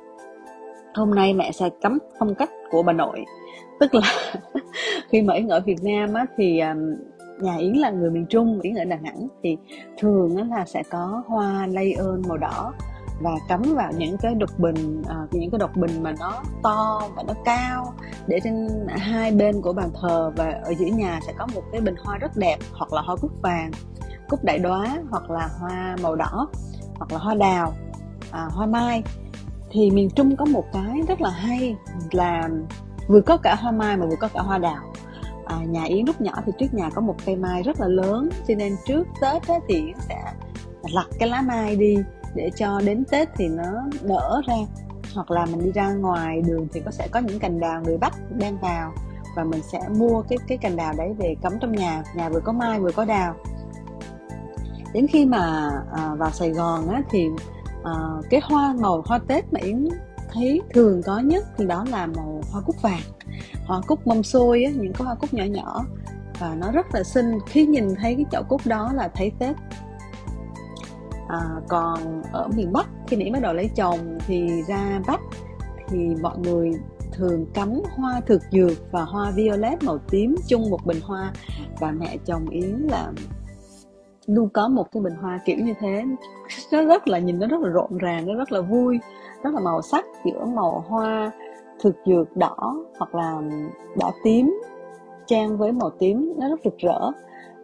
hôm 0.96 1.16
nay 1.16 1.34
mẹ 1.34 1.52
sẽ 1.52 1.70
cấm 1.82 1.98
phong 2.20 2.36
cách 2.36 2.50
của 2.72 2.84
bà 2.84 2.94
nội. 2.94 3.26
Tức 3.80 3.96
là 3.96 4.14
khi 5.10 5.22
mà 5.22 5.34
yến 5.34 5.48
ở 5.48 5.60
việt 5.60 5.84
nam 5.84 6.14
á, 6.14 6.26
thì 6.38 6.60
à, 6.60 6.76
nhà 7.42 7.58
yến 7.58 7.74
là 7.74 7.90
người 7.90 8.10
miền 8.10 8.26
trung 8.26 8.60
yến 8.62 8.76
ở 8.76 8.86
đà 8.86 8.98
nẵng 8.98 9.28
thì 9.44 9.58
thường 9.98 10.36
á, 10.38 10.44
là 10.50 10.66
sẽ 10.66 10.84
có 10.90 11.24
hoa 11.28 11.68
lay 11.68 11.94
ơn 11.94 12.22
màu 12.28 12.38
đỏ 12.38 12.74
và 13.19 13.31
cắm 13.48 13.62
vào 13.75 13.92
những 13.92 14.18
cái 14.18 14.36
đục 14.36 14.50
bình 14.60 15.01
uh, 15.01 15.33
những 15.33 15.51
cái 15.51 15.60
đục 15.60 15.75
bình 15.75 16.04
mà 16.04 16.13
nó 16.19 16.44
to 16.63 17.01
và 17.16 17.24
nó 17.27 17.33
cao 17.45 17.94
để 18.27 18.39
trên 18.44 18.68
hai 18.88 19.31
bên 19.31 19.62
của 19.62 19.74
bàn 19.74 19.89
thờ 20.01 20.31
và 20.36 20.62
ở 20.63 20.74
giữa 20.80 20.86
nhà 20.86 21.19
sẽ 21.27 21.33
có 21.38 21.48
một 21.56 21.62
cái 21.71 21.81
bình 21.81 21.95
hoa 22.04 22.18
rất 22.18 22.38
đẹp 22.38 22.57
hoặc 22.74 22.94
là 22.94 23.01
hoa 23.01 23.16
cúc 23.16 23.31
vàng 23.42 23.71
cúc 24.30 24.44
đại 24.44 24.60
đóa 24.60 24.98
hoặc 25.10 25.30
là 25.30 25.50
hoa 25.60 25.95
màu 26.01 26.16
đỏ 26.16 26.48
hoặc 26.95 27.12
là 27.12 27.18
hoa 27.18 27.36
đào 27.36 27.74
à, 28.31 28.48
hoa 28.51 28.66
mai. 28.66 29.04
Thì 29.71 29.92
miền 29.92 30.10
trung 30.10 30.36
có 30.36 30.45
một 30.45 30.66
cái 30.74 31.01
rất 31.07 31.21
là 31.21 31.30
hay 31.30 31.75
là 32.12 32.50
vừa 33.07 33.21
có 33.21 33.38
cả 33.38 33.56
hoa 33.56 33.71
mai 33.71 33.98
mà 33.98 34.06
vừa 34.06 34.16
có 34.19 34.27
cả 34.33 34.42
hoa 34.42 34.57
đào. 34.57 34.94
À, 35.45 35.57
nhà 35.68 35.83
yến 35.83 36.06
lúc 36.06 36.21
nhỏ 36.21 36.33
thì 36.45 36.51
trước 36.60 36.74
nhà 36.74 36.89
có 36.89 37.01
một 37.01 37.16
cây 37.25 37.36
mai 37.36 37.63
rất 37.63 37.80
là 37.80 37.88
lớn 37.88 38.30
cho 38.48 38.54
nên 38.57 38.75
trước 38.86 39.07
tết 39.21 39.48
á, 39.48 39.56
thì 39.68 39.75
yến 39.75 39.95
sẽ 40.00 40.33
lặt 40.81 41.06
cái 41.19 41.30
lá 41.30 41.42
mai 41.42 41.75
đi 41.75 41.98
để 42.36 42.52
cho 42.56 42.81
đến 42.86 43.04
tết 43.12 43.30
thì 43.36 43.48
nó 43.48 43.64
nở 44.02 44.42
ra. 44.48 44.56
Hoặc 45.16 45.31
là 45.31 45.46
mình 45.46 45.66
đi 45.66 45.72
ra 45.72 45.94
ngoài 45.94 46.42
đường 46.42 46.68
thì 46.74 46.80
có 46.86 46.92
sẽ 46.92 47.08
có 47.12 47.20
những 47.20 47.40
cành 47.40 47.60
đào 47.60 47.81
người 47.81 47.98
bắc 47.98 48.14
đem 48.38 48.58
vào 48.58 48.94
và 49.36 49.44
mình 49.44 49.62
sẽ 49.72 49.80
mua 49.98 50.22
cái 50.22 50.38
cái 50.48 50.58
cành 50.58 50.76
đào 50.76 50.94
đấy 50.98 51.14
về 51.18 51.36
cắm 51.42 51.54
trong 51.62 51.72
nhà 51.72 52.04
nhà 52.16 52.30
vừa 52.30 52.40
có 52.40 52.52
mai 52.52 52.80
vừa 52.80 52.92
có 52.92 53.06
đào. 53.06 53.36
Đến 54.94 55.08
khi 55.08 55.26
mà 55.26 55.72
à, 55.92 56.16
vào 56.16 56.31
sài 56.31 56.50
gòn 56.50 56.90
á 56.90 57.02
thì 57.10 57.28
à, 57.84 57.94
cái 58.30 58.42
hoa 58.44 58.74
màu 58.80 59.04
hoa 59.06 59.20
tết 59.28 59.54
mà 59.54 59.60
yến 59.64 59.88
thấy 60.34 60.62
thường 60.74 61.02
có 61.06 61.20
nhất 61.20 61.46
thì 61.58 61.66
đó 61.66 61.86
là 61.92 62.06
màu 62.06 62.42
hoa 62.52 62.62
cúc 62.62 62.81
vàng. 62.81 63.02
Hoa 63.66 63.81
cúc 63.88 64.07
mâm 64.07 64.24
xôi 64.24 64.64
á 64.64 64.71
những 64.71 64.94
cái 64.94 65.06
hoa 65.06 65.16
cúc 65.16 65.33
nhỏ 65.33 65.44
nhỏ. 65.44 65.86
Và 66.40 66.56
nó 66.56 66.71
rất 66.71 66.86
là 66.94 67.04
xinh. 67.04 67.40
Khi 67.48 67.66
nhìn 67.66 67.95
thấy 67.95 68.16
cái 68.16 68.26
chậu 68.31 68.44
cúc 68.44 68.62
đó 68.66 68.92
là 68.94 69.07
thấy 69.07 69.31
tết 69.40 69.56
à, 71.30 71.40
còn 71.68 72.21
ở 72.31 72.48
miền 72.56 72.74
bắc 72.74 72.88
khi 73.07 73.18
nãy 73.18 73.30
bắt 73.33 73.40
đầu 73.42 73.54
lấy 73.54 73.69
chồng 73.76 74.18
thì 74.28 74.62
ra 74.68 75.02
bắc 75.07 75.19
thì 75.88 75.98
mọi 76.21 76.38
người 76.38 76.71
thường 77.12 77.45
cắm 77.54 77.81
hoa 77.95 78.21
thực 78.26 78.42
dược 78.52 78.92
và 78.92 79.02
hoa 79.02 79.31
violet 79.31 79.83
màu 79.83 79.98
tím 79.98 80.36
chung 80.48 80.69
một 80.69 80.86
bình 80.86 81.00
hoa. 81.04 81.33
Và 81.80 81.92
mẹ 81.92 82.18
chồng 82.26 82.50
yến 82.50 82.69
là 82.69 83.12
luôn 84.28 84.50
có 84.50 84.68
một 84.68 84.92
cái 84.92 85.04
bình 85.04 85.16
hoa 85.21 85.40
kiểu 85.45 85.57
như 85.57 85.74
thế. 85.80 86.04
Nó 86.71 86.86
rất 86.86 87.07
là 87.07 87.19
nhìn 87.19 87.40
nó 87.40 87.48
rất 87.48 87.62
là 87.62 87.69
rộn 87.69 87.98
ràng 87.98 88.28
nó 88.28 88.33
rất 88.33 88.52
là 88.52 88.62
vui 88.62 89.00
rất 89.44 89.54
là 89.54 89.59
màu 89.59 89.81
sắc 89.81 90.06
giữa 90.26 90.45
màu 90.45 90.83
hoa 90.88 91.31
thực 91.83 91.95
dược 92.06 92.38
đỏ 92.38 92.86
hoặc 92.98 93.16
là 93.16 93.42
đỏ 94.00 94.12
tím 94.24 94.59
trang 95.28 95.57
với 95.57 95.71
màu 95.71 95.90
tím 96.00 96.33
nó 96.38 96.50
rất 96.50 96.59
rực 96.64 96.78
rỡ 96.78 97.12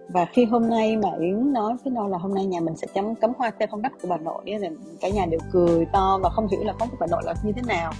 và 0.09 0.25
khi 0.33 0.45
hôm 0.45 0.69
nay 0.69 0.97
mà 0.97 1.09
yến 1.19 1.53
nói 1.53 1.73
với 1.83 1.93
nó 1.93 2.07
là 2.07 2.17
hôm 2.17 2.33
nay 2.33 2.45
nhà 2.45 2.59
mình 2.59 2.75
sẽ 2.75 2.87
chấm 2.93 3.15
cắm 3.15 3.31
hoa 3.37 3.51
theo 3.59 3.67
phong 3.71 3.81
cách 3.81 3.93
của 4.01 4.07
bà 4.07 4.17
nội 4.17 4.43
thì 4.45 4.67
cả 5.01 5.09
nhà 5.09 5.25
đều 5.25 5.39
cười 5.51 5.85
to 5.93 6.19
và 6.23 6.29
không 6.29 6.47
hiểu 6.47 6.63
là 6.63 6.73
phong 6.79 6.89
cách 6.89 6.99
bà 6.99 7.07
nội 7.07 7.21
là 7.25 7.33
như 7.43 7.51
thế 7.51 7.61
nào. 7.67 7.91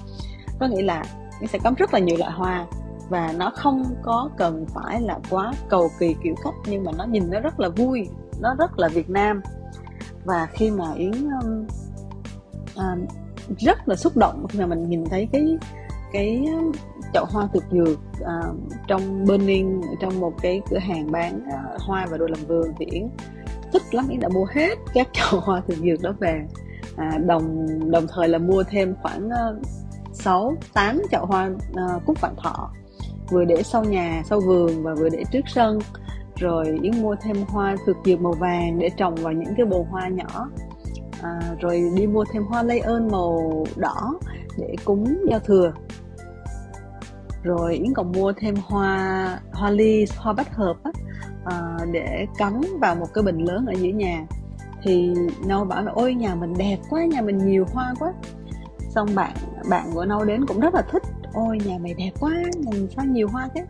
Có 0.59 0.67
nghĩa 0.67 0.81
là 0.81 1.03
yến 1.39 1.47
sẽ 1.47 1.59
cắm 1.59 1.73
rất 1.73 1.93
là 1.93 1.99
nhiều 1.99 2.17
loại 2.17 2.31
hoa 2.31 2.65
và 3.09 3.33
nó 3.37 3.51
không 3.55 3.85
có 4.03 4.29
cần 4.37 4.65
phải 4.65 5.01
là 5.01 5.19
quá 5.29 5.53
cầu 5.69 5.89
kỳ 5.99 6.15
kiểu 6.23 6.35
cách 6.43 6.53
nhưng 6.67 6.83
mà 6.83 6.91
nó 6.97 7.05
nhìn 7.05 7.31
nó 7.31 7.39
rất 7.39 7.59
là 7.59 7.69
vui 7.69 8.07
nó 8.41 8.55
rất 8.55 8.79
là 8.79 8.87
Việt 8.87 9.09
Nam. 9.09 9.41
Và 10.25 10.47
khi 10.53 10.71
mà 10.71 10.93
Yến 10.95 11.11
um, 11.11 11.67
uh, 12.75 13.09
rất 13.59 13.87
là 13.87 13.95
xúc 13.95 14.17
động 14.17 14.45
khi 14.49 14.59
mà 14.59 14.65
mình 14.65 14.89
nhìn 14.89 15.05
thấy 15.05 15.27
cái 15.31 15.57
cái 16.15 16.45
chậu 17.13 17.25
hoa 17.25 17.47
thực 17.53 17.63
dược 17.71 17.99
uh, 18.21 18.55
trong 18.87 19.25
Burning 19.25 19.81
trong 20.01 20.19
một 20.19 20.33
cái 20.41 20.61
cửa 20.69 20.77
hàng 20.77 21.11
bán 21.11 21.47
uh, 21.47 21.81
hoa 21.81 22.07
và 22.11 22.17
đồ 22.17 22.25
làm 22.25 22.39
vườn 22.47 22.73
thì 22.79 22.85
Yến 22.85 23.07
thích 23.73 23.81
lắm 23.91 24.07
Yến 24.09 24.19
đã 24.19 24.29
mua 24.29 24.45
hết 24.53 24.77
các 24.93 25.07
chậu 25.13 25.39
hoa 25.39 25.61
thực 25.67 25.77
dược 25.77 26.01
đó 26.01 26.13
về. 26.19 26.45
À, 26.97 27.17
đồng 27.25 27.67
đồng 27.91 28.07
thời 28.07 28.27
là 28.27 28.37
mua 28.37 28.63
thêm 28.63 28.95
khoảng 29.01 29.27
uh, 29.27 29.65
6 30.13 30.55
8 30.73 31.01
chậu 31.11 31.25
hoa 31.25 31.49
uh, 31.71 32.05
cúc 32.05 32.21
vạn 32.21 32.35
thọ 32.43 32.71
vừa 33.29 33.45
để 33.45 33.63
sau 33.63 33.83
nhà 33.83 34.23
sau 34.25 34.39
vườn 34.39 34.83
và 34.83 34.93
vừa 34.93 35.09
để 35.09 35.23
trước 35.31 35.43
sân. 35.47 35.79
Rồi 36.35 36.79
yến 36.81 37.01
mua 37.01 37.15
thêm 37.21 37.37
hoa 37.47 37.75
thực 37.85 37.97
dược 38.05 38.21
màu 38.21 38.33
vàng 38.33 38.79
để 38.79 38.89
trồng 38.97 39.15
vào 39.15 39.33
những 39.33 39.53
cái 39.57 39.65
bồn 39.65 39.85
hoa 39.87 40.07
nhỏ. 40.07 40.49
À, 41.21 41.39
rồi 41.59 41.83
đi 41.95 42.07
mua 42.07 42.25
thêm 42.31 42.43
hoa 42.43 42.63
lây 42.63 42.79
ơn 42.79 43.11
màu 43.11 43.65
đỏ 43.75 44.19
để 44.57 44.75
cúng 44.85 45.17
giao 45.29 45.39
thừa 45.39 45.73
rồi 47.45 47.75
yến 47.75 47.93
còn 47.93 48.11
mua 48.11 48.33
thêm 48.37 48.55
hoa 48.65 49.39
hoa 49.53 49.69
ly 49.69 50.05
hoa 50.17 50.33
bách 50.33 50.53
hợp 50.55 50.75
á, 50.83 50.91
à, 51.45 51.77
để 51.91 52.25
cắm 52.37 52.61
vào 52.81 52.95
một 52.95 53.07
cái 53.13 53.23
bình 53.23 53.37
lớn 53.37 53.65
ở 53.65 53.73
giữa 53.73 53.89
nhà. 53.89 54.25
Thì 54.83 55.13
nâu 55.47 55.65
bảo 55.65 55.83
là 55.83 55.91
ôi 55.95 56.13
nhà 56.13 56.35
mình 56.35 56.53
đẹp 56.57 56.77
quá 56.89 57.05
nhà 57.05 57.21
mình 57.21 57.37
nhiều 57.37 57.65
hoa 57.73 57.93
quá. 57.99 58.13
Xong 58.89 59.07
bạn 59.15 59.31
bạn 59.69 59.89
của 59.93 60.05
nâu 60.05 60.25
đến 60.25 60.45
cũng 60.45 60.59
rất 60.59 60.73
là 60.73 60.81
thích. 60.91 61.03
Ôi 61.33 61.57
nhà 61.65 61.77
mày 61.83 61.93
đẹp 61.93 62.11
quá 62.19 62.31
nhà 62.55 62.71
mình 62.71 62.87
sao 62.95 63.05
nhiều 63.05 63.27
hoa 63.27 63.49
thế? 63.55 63.65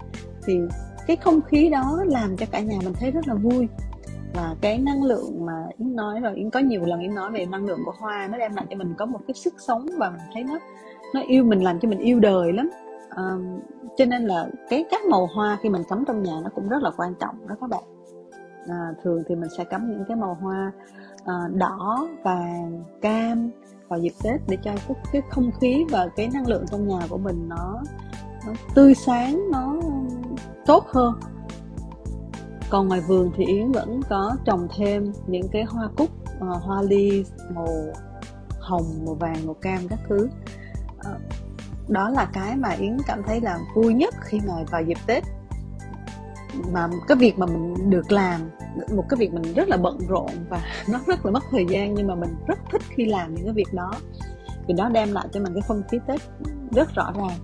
Thì 0.46 0.60
cái 1.08 1.18
không 1.18 1.42
khí 1.42 1.70
đó 1.70 2.04
làm 2.06 2.38
cho 2.38 2.46
cả 2.52 2.60
nhà 2.60 2.78
mình 2.84 2.94
thấy 3.00 3.12
rất 3.12 3.28
là 3.28 3.34
vui. 3.34 3.68
Và 4.34 4.56
cái 4.62 4.78
năng 4.78 5.04
lượng 5.04 5.46
mà 5.46 5.54
yến 5.78 5.96
nói 5.96 6.20
rồi 6.20 6.36
yến 6.36 6.50
có 6.50 6.60
nhiều 6.60 6.82
lần 6.86 7.00
yến 7.00 7.16
nói 7.16 7.32
về 7.32 7.46
năng 7.46 7.66
lượng 7.66 7.80
của 7.86 7.94
hoa 8.00 8.28
nó 8.32 8.38
đem 8.38 8.56
lại 8.56 8.66
cho 8.70 8.76
mình 8.76 8.94
có 8.98 9.06
một 9.06 9.20
cái 9.28 9.34
sức 9.34 9.54
sống 9.58 9.86
và 9.98 10.10
mình 10.10 10.22
thấy 10.34 10.44
nó 10.44 10.60
nó 11.14 11.22
yêu 11.28 11.44
mình 11.44 11.64
làm 11.64 11.80
cho 11.80 11.90
mình 11.90 12.00
yêu 12.00 12.20
đời 12.20 12.54
lắm 12.54 12.70
um, 13.16 13.60
cho 13.98 14.06
nên 14.06 14.24
là 14.24 14.50
cái 14.70 14.86
các 14.92 15.06
màu 15.06 15.28
hoa 15.36 15.58
khi 15.62 15.70
mình 15.70 15.84
cắm 15.90 16.04
trong 16.08 16.24
nhà 16.24 16.40
nó 16.44 16.50
cũng 16.56 16.70
rất 16.70 16.84
là 16.84 16.92
quan 16.98 17.14
trọng 17.20 17.48
đó 17.48 17.56
các 17.62 17.70
bạn. 17.70 17.84
À, 18.68 18.94
thường 19.04 19.24
thì 19.28 19.36
mình 19.36 19.50
sẽ 19.58 19.64
cắm 19.64 19.92
những 19.92 20.04
cái 20.08 20.18
màu 20.18 20.38
hoa 20.42 20.72
à, 21.26 21.34
đỏ 21.54 22.08
vàng 22.24 22.84
cam 23.02 23.52
vào 23.88 24.00
dịp 24.00 24.14
tết 24.24 24.42
để 24.48 24.58
cho 24.64 24.72
cái, 24.88 24.98
cái 25.12 25.22
không 25.30 25.52
khí 25.62 25.86
và 25.90 26.08
cái 26.16 26.30
năng 26.34 26.48
lượng 26.48 26.66
trong 26.72 26.88
nhà 26.88 27.00
của 27.10 27.18
mình 27.18 27.50
nó, 27.50 27.82
nó 28.48 28.54
tươi 28.76 28.94
sáng 28.94 29.52
nó 29.52 29.82
tốt 30.66 30.86
hơn. 30.88 31.14
Còn 32.70 32.88
ngoài 32.88 33.02
vườn 33.08 33.32
thì 33.36 33.46
yến 33.46 33.72
vẫn 33.72 34.02
có 34.10 34.36
trồng 34.46 34.68
thêm 34.78 35.12
những 35.28 35.48
cái 35.52 35.64
hoa 35.64 35.90
cúc 35.98 36.10
uh, 36.38 36.64
hoa 36.64 36.82
ly 36.82 37.26
màu 37.54 37.68
hồng 38.60 38.86
màu 39.06 39.16
vàng 39.16 39.46
màu 39.46 39.54
cam 39.54 39.80
các 39.90 40.00
thứ. 40.10 40.30
Uh, 40.96 41.22
đó 41.88 42.10
là 42.10 42.26
cái 42.34 42.56
mà 42.56 42.70
yến 42.70 42.98
cảm 43.08 43.24
thấy 43.24 43.42
là 43.42 43.60
vui 43.76 43.94
nhất 43.94 44.14
khi 44.22 44.40
mà 44.48 44.54
vào 44.72 44.82
dịp 44.82 44.98
tết. 45.06 45.24
Mà 46.72 46.88
cái 47.08 47.18
việc 47.18 47.40
mà 47.40 47.46
mình 47.46 47.90
được 47.90 48.12
làm 48.12 48.42
một 48.96 49.06
cái 49.10 49.18
việc 49.18 49.34
mình 49.34 49.54
rất 49.54 49.68
là 49.68 49.78
bận 49.78 50.00
rộn 50.08 50.30
và 50.50 50.62
nó 50.90 51.00
rất 51.08 51.26
là 51.26 51.32
mất 51.32 51.44
thời 51.52 51.66
gian 51.70 51.94
nhưng 51.94 52.08
mà 52.08 52.16
mình 52.16 52.36
rất 52.48 52.60
thích 52.72 52.82
khi 52.90 53.06
làm 53.06 53.36
những 53.36 53.46
cái 53.46 53.54
việc 53.54 53.74
đó. 53.74 53.92
Vì 54.68 54.74
nó 54.74 54.90
đem 54.90 55.12
lại 55.12 55.28
cho 55.32 55.40
mình 55.40 55.54
cái 55.54 55.62
không 55.68 55.84
khí 55.92 56.00
tết 56.08 56.22
rất 56.72 56.96
rõ 56.96 57.14
ràng. 57.16 57.38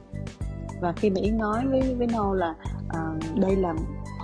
Và 0.82 0.94
khi 0.94 1.10
mà 1.10 1.22
yến 1.22 1.38
nói 1.38 1.68
với 1.68 1.96
với 1.96 2.08
nô 2.08 2.34
là 2.34 2.56
uh, 2.88 3.40
đây 3.40 3.56
là 3.56 3.74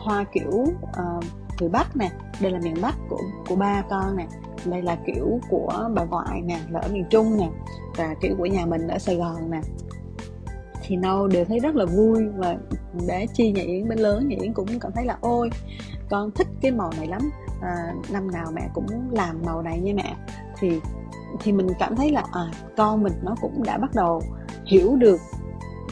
hoa 0.04 0.24
kiểu 0.34 0.50
uh, 0.50 1.24
người 1.60 1.70
bắc 1.70 1.98
nè 1.98 2.12
đây 2.42 2.52
là 2.52 2.60
miền 2.60 2.76
bắc 2.82 2.96
của 3.10 3.22
của 3.50 3.56
ba 3.56 3.84
con 3.90 4.18
nè 4.18 4.28
đây 4.66 4.82
là 4.82 4.98
kiểu 5.06 5.40
của 5.50 5.90
bà 5.96 6.04
ngoại 6.04 6.42
nè 6.42 6.60
là 6.70 6.80
ở 6.80 6.90
miền 6.90 7.06
trung 7.10 7.38
nè 7.38 7.50
và 7.98 8.16
kiểu 8.22 8.36
của 8.38 8.46
nhà 8.46 8.66
mình 8.66 8.88
ở 8.88 8.98
sài 8.98 9.16
gòn 9.16 9.52
nè 9.52 9.62
thì 10.88 10.96
nâu 10.96 11.28
đều 11.28 11.46
thấy 11.46 11.60
rất 11.60 11.76
là 11.76 11.86
vui 11.86 12.28
và 12.38 12.56
để 13.08 13.28
chi 13.34 13.52
nhà 13.52 13.62
yến 13.62 13.90
bên 13.90 14.00
lớn 14.00 14.28
nhà 14.28 14.36
yến 14.42 14.54
cũng 14.54 14.68
cảm 14.80 14.92
thấy 14.92 15.06
là 15.06 15.18
ôi 15.22 15.50
con 16.10 16.32
thích 16.32 16.48
cái 16.62 16.72
màu 16.72 16.92
này 16.98 17.08
lắm. 17.08 17.22
À, 17.62 17.94
năm 18.12 18.32
nào 18.32 18.52
mẹ 18.54 18.70
cũng 18.74 18.86
làm 19.12 19.42
màu 19.46 19.62
này 19.62 19.80
nha 19.80 19.94
mẹ. 19.96 20.16
Thì 20.60 20.80
thì 21.40 21.52
mình 21.52 21.68
cảm 21.80 21.96
thấy 21.96 22.12
là 22.12 22.24
à, 22.32 22.52
con 22.78 23.04
mình 23.04 23.14
nó 23.24 23.36
cũng 23.42 23.64
đã 23.64 23.78
bắt 23.78 23.92
đầu 23.96 24.22
hiểu 24.66 24.96
được 24.96 25.20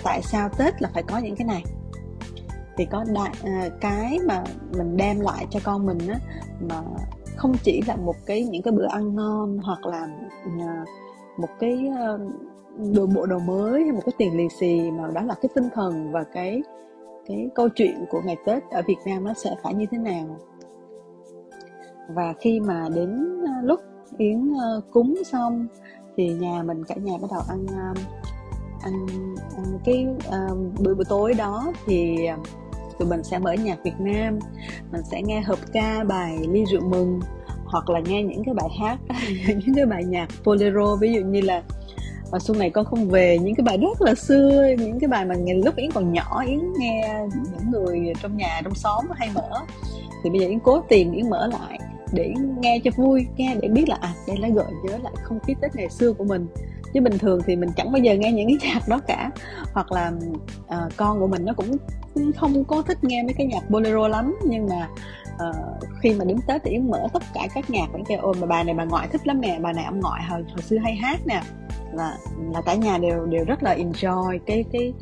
tại 0.03 0.21
sao 0.21 0.49
tết 0.57 0.81
là 0.81 0.89
phải 0.93 1.03
có 1.03 1.17
những 1.17 1.35
cái 1.35 1.47
này. 1.47 1.63
Thì 2.77 2.85
có 2.85 3.05
đại 3.13 3.31
à, 3.43 3.69
cái 3.81 4.19
mà 4.27 4.43
mình 4.77 4.97
đem 4.97 5.19
lại 5.19 5.47
cho 5.49 5.59
con 5.63 5.85
mình 5.85 6.07
á 6.07 6.19
mà 6.69 6.81
không 7.35 7.53
chỉ 7.63 7.81
là 7.87 7.95
một 7.95 8.15
cái 8.25 8.43
những 8.43 8.61
cái 8.61 8.71
bữa 8.71 8.87
ăn 8.87 9.15
ngon 9.15 9.57
hoặc 9.57 9.85
là 9.85 10.07
à, 10.59 10.85
một 11.37 11.49
cái 11.59 11.89
à, 12.79 12.83
đồ 12.95 13.05
bộ 13.05 13.25
đồ 13.25 13.39
mới 13.39 13.83
hay 13.83 13.91
một 13.91 14.01
cái 14.05 14.13
tiền 14.17 14.37
lì 14.37 14.49
xì 14.59 14.91
mà 14.91 15.11
đó 15.13 15.21
là 15.21 15.35
cái 15.41 15.49
tinh 15.55 15.69
thần 15.73 16.11
và 16.11 16.23
cái 16.23 16.61
cái 17.27 17.49
câu 17.55 17.69
chuyện 17.69 18.05
của 18.09 18.21
ngày 18.25 18.37
Tết 18.45 18.63
ở 18.71 18.81
Việt 18.87 18.97
Nam 19.05 19.23
nó 19.23 19.33
sẽ 19.33 19.55
phải 19.63 19.73
như 19.73 19.85
thế 19.91 19.97
nào. 19.97 20.39
Và 22.09 22.33
khi 22.39 22.59
mà 22.59 22.89
đến 22.95 23.41
ờ, 23.45 23.53
lúc 23.63 23.79
yến 24.17 24.53
ờ, 24.61 24.81
cúng 24.91 25.15
xong 25.25 25.67
thì 26.17 26.33
nhà 26.33 26.63
mình 26.63 26.83
cả 26.83 26.95
nhà 26.95 27.13
bắt 27.21 27.27
đầu 27.31 27.41
ăn 27.49 27.65
ờ, 27.67 28.01
ăn, 28.81 29.05
ăn 29.57 29.79
cái 29.85 30.07
uh, 30.27 30.79
bữa 30.79 30.95
bữa 30.95 31.03
tối 31.09 31.33
đó 31.33 31.73
thì 31.85 32.17
tụi 32.99 33.07
mình 33.07 33.23
sẽ 33.23 33.39
mở 33.39 33.53
nhạc 33.53 33.83
Việt 33.83 33.99
Nam 33.99 34.39
mình 34.91 35.01
sẽ 35.11 35.21
nghe 35.21 35.41
hợp 35.41 35.59
ca 35.73 36.03
bài 36.03 36.37
ly 36.49 36.65
rượu 36.65 36.81
mừng 36.81 37.19
hoặc 37.65 37.89
là 37.89 37.99
nghe 37.99 38.23
những 38.23 38.43
cái 38.45 38.53
bài 38.53 38.69
hát 38.79 38.97
những 39.47 39.75
cái 39.75 39.85
bài 39.85 40.03
nhạc 40.03 40.27
bolero 40.45 40.95
ví 40.95 41.13
dụ 41.13 41.21
như 41.21 41.41
là 41.41 41.63
và 42.35 42.39
sau 42.39 42.55
này 42.55 42.69
con 42.69 42.85
không 42.85 43.09
về 43.09 43.37
những 43.41 43.55
cái 43.55 43.63
bài 43.63 43.77
rất 43.77 44.01
là 44.01 44.15
xưa 44.15 44.67
những 44.77 44.99
cái 44.99 45.07
bài 45.07 45.25
mà 45.25 45.35
lúc 45.63 45.75
yến 45.75 45.91
còn 45.91 46.13
nhỏ 46.13 46.43
yến 46.47 46.59
nghe 46.77 47.19
những 47.33 47.71
người 47.71 48.13
trong 48.21 48.37
nhà 48.37 48.61
trong 48.63 48.75
xóm 48.75 49.05
hay 49.15 49.29
mở. 49.35 49.49
Thì 50.23 50.29
bây 50.29 50.39
giờ 50.39 50.47
yến 50.47 50.59
cố 50.59 50.81
tìm 50.89 51.11
yến 51.11 51.29
mở 51.29 51.47
lại 51.47 51.79
để 52.13 52.33
nghe 52.59 52.79
cho 52.83 52.91
vui 52.95 53.27
nghe 53.37 53.55
để 53.61 53.67
biết 53.67 53.89
là 53.89 53.97
à 54.01 54.13
đây 54.27 54.37
là 54.37 54.47
gợi 54.47 54.65
nhớ 54.83 54.97
lại 55.03 55.13
không 55.23 55.39
khí 55.47 55.53
tết 55.61 55.75
ngày 55.75 55.89
xưa 55.89 56.13
của 56.13 56.23
mình. 56.23 56.47
Chứ 56.93 57.01
bình 57.01 57.17
thường 57.17 57.39
thì 57.45 57.55
mình 57.55 57.69
chẳng 57.75 57.91
bao 57.91 58.01
giờ 58.01 58.13
nghe 58.13 58.31
những 58.31 58.47
cái 58.47 58.73
nhạc 58.73 58.87
đó 58.87 59.01
cả. 59.07 59.31
Hoặc 59.73 59.91
là 59.91 60.11
à, 60.67 60.89
con 60.97 61.19
của 61.19 61.27
mình 61.27 61.45
nó 61.45 61.53
cũng 61.53 61.77
không 62.35 62.63
có 62.63 62.81
thích 62.81 63.03
nghe 63.03 63.23
mấy 63.23 63.33
cái 63.33 63.47
nhạc 63.47 63.69
bolero 63.69 64.07
lắm 64.07 64.35
nhưng 64.45 64.67
mà 64.67 64.89
uh, 65.35 65.83
khi 66.01 66.13
mà 66.13 66.25
đến 66.25 66.37
tết 66.47 66.61
thì 66.63 66.71
yến 66.71 66.89
mở 66.89 67.07
tất 67.13 67.23
cả 67.33 67.47
các 67.53 67.69
nhạc 67.69 67.91
vẫn 67.91 68.03
kêu 68.05 68.19
ôi 68.21 68.33
mà 68.41 68.47
bài 68.47 68.63
này 68.63 68.75
bà 68.75 68.83
ngoại 68.83 69.07
thích 69.11 69.27
lắm 69.27 69.41
nè 69.41 69.59
bài 69.59 69.73
này 69.73 69.85
ông 69.85 69.99
ngoại 69.99 70.23
hồi, 70.23 70.45
hồi 70.49 70.61
xưa 70.61 70.77
hay 70.77 70.95
hát 70.95 71.19
nè. 71.25 71.41
Là 71.93 72.17
là 72.53 72.61
cả 72.61 72.75
nhà 72.75 72.97
đều 72.97 73.25
đều 73.25 73.45
rất 73.45 73.63
là 73.63 73.75
enjoy 73.75 74.39
cái 74.45 74.63
cái 74.71 74.93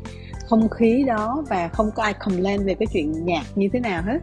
không 0.46 0.68
khí 0.68 1.04
đó 1.06 1.44
và 1.48 1.68
không 1.68 1.90
có 1.94 2.02
ai 2.02 2.14
complain 2.14 2.64
về 2.64 2.74
cái 2.74 2.86
chuyện 2.92 3.24
nhạc 3.24 3.44
như 3.54 3.68
thế 3.72 3.80
nào 3.80 4.02
hết. 4.02 4.18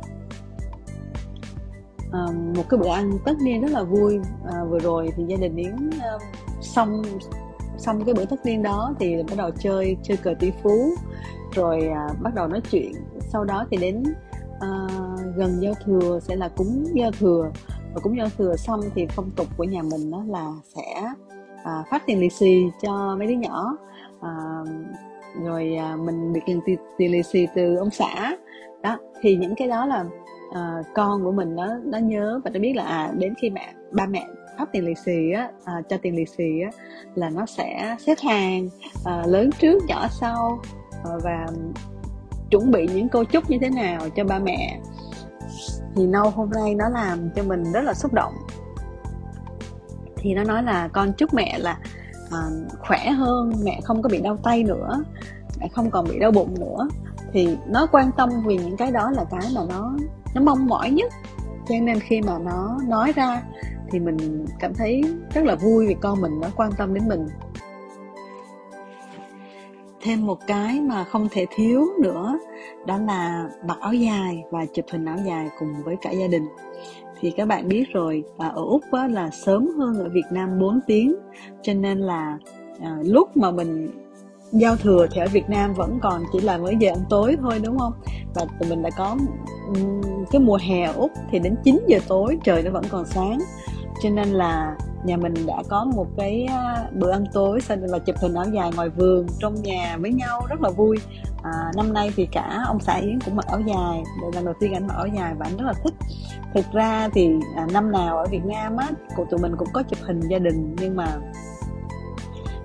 À, 2.12 2.26
một 2.56 2.64
cái 2.70 2.78
bữa 2.78 2.90
ăn 2.90 3.12
tất 3.26 3.34
niên 3.44 3.62
rất 3.62 3.72
là 3.72 3.84
vui. 3.84 4.20
À, 4.54 4.64
vừa 4.64 4.80
rồi 4.80 5.10
thì 5.16 5.24
gia 5.28 5.38
đình 5.38 5.56
yến 5.56 5.90
uh, 5.90 6.22
xong 6.62 7.04
xong 7.78 8.06
cái 8.06 8.14
bữa 8.14 8.26
tất 8.26 8.46
niên 8.46 8.64
đó 8.64 8.94
thì 9.00 9.16
bắt 9.30 9.38
đầu 9.38 9.52
chơi 9.52 9.98
chơi 10.04 10.18
cờ 10.18 10.34
tỷ 10.40 10.52
phú. 10.64 10.94
Rồi 11.56 11.88
à, 11.88 12.08
bắt 12.22 12.36
đầu 12.36 12.48
nói 12.48 12.62
chuyện. 12.72 12.94
Sau 13.20 13.44
đó 13.44 13.66
thì 13.72 13.78
đến 13.78 14.04
à, 14.60 14.88
gần 15.36 15.62
giao 15.62 15.74
thừa 15.86 16.20
sẽ 16.22 16.36
là 16.36 16.50
cúng 16.50 16.86
giao 16.94 17.12
thừa. 17.12 17.52
Và 17.94 18.02
cúng 18.04 18.18
giao 18.18 18.28
thừa 18.38 18.56
xong 18.56 18.82
thì 18.96 19.08
phong 19.10 19.32
tục 19.32 19.48
của 19.58 19.64
nhà 19.64 19.82
mình 19.82 20.12
đó 20.12 20.24
là 20.28 20.54
sẽ 20.76 21.14
à, 21.64 21.84
phát 21.92 22.04
tiền 22.06 22.20
lì 22.20 22.30
xì 22.30 22.64
cho 22.82 23.16
mấy 23.20 23.28
đứa 23.28 23.36
nhỏ. 23.36 23.78
À, 24.22 24.32
rồi 25.44 25.76
à, 25.76 25.96
mình 25.96 26.34
được 26.34 26.42
tiền, 26.46 26.60
tiền 26.98 27.12
lì 27.12 27.24
xì 27.24 27.48
từ 27.56 27.76
ông 27.76 27.90
xã. 27.90 28.38
Đó 28.82 28.98
thì 29.22 29.36
những 29.36 29.56
cái 29.56 29.68
đó 29.68 29.86
là 29.86 30.06
à, 30.54 30.84
con 30.96 31.24
của 31.24 31.32
mình 31.32 31.56
nó 31.56 31.68
nó 31.84 31.98
nhớ 31.98 32.42
và 32.44 32.50
nó 32.50 32.60
biết 32.60 32.74
là 32.76 32.84
à 32.84 33.12
đến 33.18 33.34
khi 33.42 33.50
mẹ 33.50 33.74
ba 33.92 34.06
mẹ 34.06 34.26
phát 34.58 34.72
tiền 34.72 34.86
lì 34.86 34.94
xì 35.06 35.32
á 35.32 35.52
à, 35.64 35.82
cho 35.90 35.98
tiền 36.02 36.16
lì 36.16 36.26
xì 36.26 36.62
á 36.64 36.70
là 37.16 37.30
nó 37.30 37.46
sẽ 37.46 37.96
xếp 38.00 38.18
hàng 38.24 38.70
à, 39.06 39.24
lớn 39.28 39.50
trước 39.60 39.84
nhỏ 39.88 40.08
sau 40.20 40.60
à, 41.04 41.12
và 41.24 41.48
chuẩn 42.52 42.72
bị 42.72 42.88
những 42.88 43.10
câu 43.10 43.26
chúc 43.26 43.50
như 43.50 43.58
thế 43.62 43.70
nào 43.70 44.10
cho 44.16 44.24
ba 44.24 44.40
mẹ 44.40 44.80
thì 45.96 46.08
nâu 46.08 46.30
hôm 46.30 46.50
nay 46.50 46.76
nó 46.76 46.90
làm 46.90 47.30
cho 47.36 47.44
mình 47.44 47.72
rất 47.72 47.82
là 47.82 47.94
xúc 47.94 48.14
động. 48.14 48.34
Thì 50.16 50.34
nó 50.34 50.44
nói 50.44 50.64
là 50.64 50.88
con 50.88 51.14
chúc 51.14 51.34
mẹ 51.34 51.60
là 51.60 51.78
uh, 52.28 52.80
khỏe 52.80 53.10
hơn 53.10 53.54
mẹ 53.64 53.80
không 53.84 54.02
có 54.02 54.10
bị 54.10 54.22
đau 54.22 54.38
tay 54.44 54.64
nữa 54.64 55.04
mẹ 55.60 55.68
không 55.76 55.92
còn 55.92 56.08
bị 56.10 56.20
đau 56.20 56.32
bụng 56.32 56.60
nữa. 56.60 56.90
Thì 57.34 57.58
nó 57.68 57.88
quan 57.92 58.12
tâm 58.18 58.30
vì 58.46 58.58
những 58.58 58.78
cái 58.78 58.92
đó 58.92 59.12
là 59.12 59.26
cái 59.32 59.52
mà 59.56 59.62
nó 59.70 59.94
nó 60.36 60.42
mong 60.42 60.68
mỏi 60.68 60.92
nhất. 60.92 61.14
Cho 61.70 61.76
nên 61.82 62.00
khi 62.00 62.22
mà 62.22 62.40
nó 62.40 62.78
nói 62.88 63.14
ra 63.16 63.44
thì 63.92 64.00
mình 64.00 64.46
cảm 64.60 64.74
thấy 64.74 65.04
rất 65.34 65.44
là 65.44 65.56
vui 65.56 65.88
vì 65.88 65.94
con 65.94 66.22
mình 66.22 66.40
nó 66.42 66.48
quan 66.56 66.72
tâm 66.72 66.94
đến 66.94 67.08
mình 67.08 67.28
thêm 70.04 70.26
một 70.26 70.38
cái 70.48 70.82
mà 70.82 71.04
không 71.04 71.28
thể 71.32 71.46
thiếu 71.56 71.86
nữa 72.02 72.40
đó 72.86 72.98
là 72.98 73.50
mặc 73.68 73.78
áo 73.82 73.94
dài 73.94 74.44
và 74.52 74.66
chụp 74.74 74.86
hình 74.92 75.06
áo 75.06 75.18
dài 75.26 75.50
cùng 75.60 75.74
với 75.86 75.96
cả 76.02 76.12
gia 76.12 76.28
đình. 76.28 76.46
Thì 77.20 77.32
các 77.32 77.48
bạn 77.48 77.68
biết 77.68 77.84
rồi 77.94 78.24
à, 78.38 78.48
ở 78.48 78.64
úc 78.66 78.84
á, 78.92 79.08
là 79.08 79.30
sớm 79.30 79.68
hơn 79.78 80.00
ở 80.00 80.10
việt 80.10 80.26
nam 80.32 80.60
4 80.60 80.80
tiếng 80.88 81.16
cho 81.62 81.74
nên 81.74 82.00
là 82.00 82.38
à, 82.80 82.98
lúc 83.04 83.38
mà 83.38 83.52
mình 83.52 83.92
giao 84.52 84.76
thừa 84.76 85.08
thì 85.12 85.22
ở 85.22 85.28
Việt 85.28 85.50
Nam 85.50 85.74
vẫn 85.74 86.00
còn 86.02 86.24
chỉ 86.34 86.40
là 86.40 86.58
mới 86.58 86.76
giờ 86.80 86.90
ăn 86.90 87.04
tối 87.10 87.38
thôi 87.42 87.62
đúng 87.64 87.80
không? 87.80 87.94
Và 88.36 88.46
tụi 88.60 88.70
mình 88.70 88.84
đã 88.84 88.90
có 88.98 89.18
cái 90.32 90.42
mùa 90.42 90.58
hè 90.62 90.84
ở 90.84 90.94
Úc 90.94 91.12
thì 91.32 91.40
đến 91.40 91.56
9 91.64 91.80
giờ 91.88 92.00
tối 92.08 92.38
trời 92.44 92.64
nó 92.64 92.72
vẫn 92.72 92.84
còn 92.90 93.06
sáng. 93.06 93.40
Cho 94.04 94.10
nên 94.10 94.28
là 94.28 94.76
nhà 95.04 95.18
mình 95.18 95.34
đã 95.48 95.64
có 95.70 95.86
một 95.96 96.08
cái 96.18 96.48
bữa 96.94 97.12
ăn 97.12 97.26
tối 97.34 97.62
sau 97.62 97.78
là 97.82 98.00
chụp 98.00 98.16
hình 98.20 98.34
áo 98.34 98.46
dài 98.54 98.72
ngoài 98.76 98.90
vườn 98.90 99.28
trong 99.40 99.56
nhà 99.56 99.98
với 100.00 100.14
nhau 100.14 100.42
rất 100.50 100.62
là 100.62 100.70
vui. 100.70 100.98
À, 101.44 101.72
năm 101.76 101.94
nay 101.94 102.12
thì 102.16 102.28
cả 102.32 102.64
ông 102.66 102.80
xã 102.80 102.94
yến 102.94 103.20
cũng 103.26 103.36
mặc 103.36 103.46
áo 103.48 103.60
dài 103.60 104.04
lần 104.34 104.46
đầu 104.46 104.54
tiên 104.60 104.74
anh 104.74 104.88
mặc 104.88 104.96
áo 104.98 105.08
dài 105.08 105.34
và 105.40 105.46
anh 105.46 105.58
rất 105.58 105.66
là 105.66 105.74
thích. 105.84 105.94
Thực 106.54 106.66
ra 106.72 107.10
thì 107.14 107.30
à, 107.56 107.68
năm 107.74 107.92
nào 107.92 108.18
ở 108.18 108.26
việt 108.32 108.46
nam 108.46 108.78
á 108.78 108.88
của 109.16 109.26
tụi 109.30 109.40
mình 109.40 109.56
cũng 109.58 109.68
có 109.74 109.84
chụp 109.84 110.00
hình 110.02 110.20
gia 110.20 110.40
đình 110.40 110.76
nhưng 110.80 110.96
mà 110.96 111.08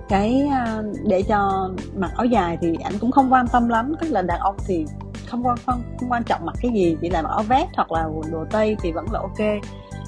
cái 0.09 0.47
à, 0.51 0.81
để 1.03 1.21
cho 1.21 1.69
mặc 1.95 2.11
áo 2.17 2.25
dài 2.25 2.57
thì 2.61 2.77
anh 2.83 2.93
cũng 3.01 3.11
không 3.11 3.33
quan 3.33 3.47
tâm 3.47 3.69
lắm. 3.69 3.93
Tức 4.01 4.07
là 4.11 4.21
đàn 4.21 4.39
ông 4.39 4.55
thì 4.67 4.85
không 5.27 5.45
quan 5.45 5.57
không, 5.65 5.81
không 5.99 6.11
quan 6.11 6.23
trọng 6.23 6.45
mặc 6.45 6.55
cái 6.61 6.71
gì 6.71 6.97
chỉ 7.01 7.09
là 7.09 7.21
mặc 7.21 7.29
áo 7.29 7.43
vest 7.43 7.69
hoặc 7.75 7.91
là 7.91 8.05
quần 8.05 8.31
đồ 8.31 8.45
tây 8.51 8.77
thì 8.81 8.91
vẫn 8.91 9.11
là 9.11 9.19
ok. 9.19 9.61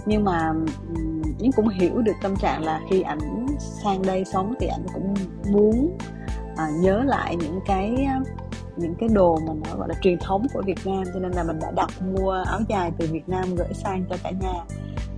Nhưng 0.05 0.23
mà 0.23 0.53
nhưng 1.37 1.51
cũng 1.51 1.67
hiểu 1.67 2.01
được 2.01 2.15
tâm 2.21 2.35
trạng 2.35 2.63
là 2.63 2.81
khi 2.89 3.01
ảnh 3.01 3.47
sang 3.59 4.01
đây 4.01 4.25
sống 4.25 4.53
thì 4.59 4.67
ảnh 4.67 4.85
cũng 4.93 5.13
muốn 5.51 5.97
à, 6.55 6.69
nhớ 6.81 7.03
lại 7.05 7.35
những 7.35 7.59
cái 7.65 8.07
những 8.79 8.95
cái 8.95 9.09
đồ 9.09 9.39
mà 9.47 9.53
nó 9.53 9.77
gọi 9.77 9.89
là 9.89 9.95
truyền 10.01 10.19
thống 10.19 10.47
của 10.53 10.61
Việt 10.65 10.79
Nam. 10.85 11.03
Cho 11.13 11.19
nên 11.19 11.31
là 11.31 11.43
mình 11.43 11.59
đã 11.59 11.71
đặt 11.71 11.89
mua 12.01 12.31
áo 12.31 12.59
dài 12.67 12.91
từ 12.97 13.07
Việt 13.11 13.29
Nam 13.29 13.55
gửi 13.55 13.73
sang 13.73 14.05
cho 14.09 14.15
cả 14.23 14.31
nhà. 14.31 14.53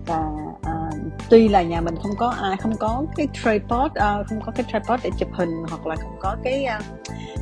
Và 0.06 0.30
à, 0.62 0.90
tuy 1.30 1.48
là 1.48 1.62
nhà 1.62 1.82
mình 1.82 1.96
không 2.04 2.12
có 2.18 2.30
ai 2.30 2.58
không 2.58 2.74
có 2.80 3.04
cái 3.16 3.28
tripod 3.34 3.92
à, 3.94 4.24
không 4.30 4.42
có 4.46 4.52
cái 4.52 4.66
tripod 4.72 5.00
để 5.04 5.10
chụp 5.18 5.30
hình 5.34 5.50
hoặc 5.70 5.88
là 5.88 5.96
không 5.96 6.18
có 6.20 6.36
cái 6.44 6.64
à, 6.64 6.82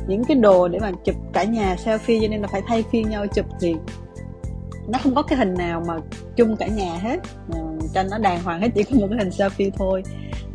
những 0.06 0.24
cái 0.24 0.36
đồ 0.36 0.68
để 0.68 0.78
mà 0.78 0.90
chụp 1.04 1.14
cả 1.32 1.44
nhà 1.44 1.76
selfie 1.84 2.22
cho 2.22 2.28
nên 2.28 2.40
là 2.40 2.48
phải 2.48 2.62
thay 2.66 2.84
phiên 2.90 3.10
nhau 3.10 3.26
chụp 3.26 3.46
thì 3.60 3.74
nó 4.88 4.98
không 5.02 5.14
có 5.14 5.22
cái 5.22 5.38
hình 5.38 5.54
nào 5.54 5.82
mà 5.88 5.94
chung 6.36 6.56
cả 6.56 6.66
nhà 6.66 6.98
hết. 6.98 7.20
À, 7.54 7.60
cho 7.94 8.02
nó 8.10 8.18
đàng 8.18 8.42
hoàng 8.42 8.60
hết 8.60 8.68
chỉ 8.74 8.84
có 8.84 8.96
một 9.00 9.06
cái 9.10 9.18
hình 9.18 9.28
selfie 9.28 9.70
thôi. 9.76 10.02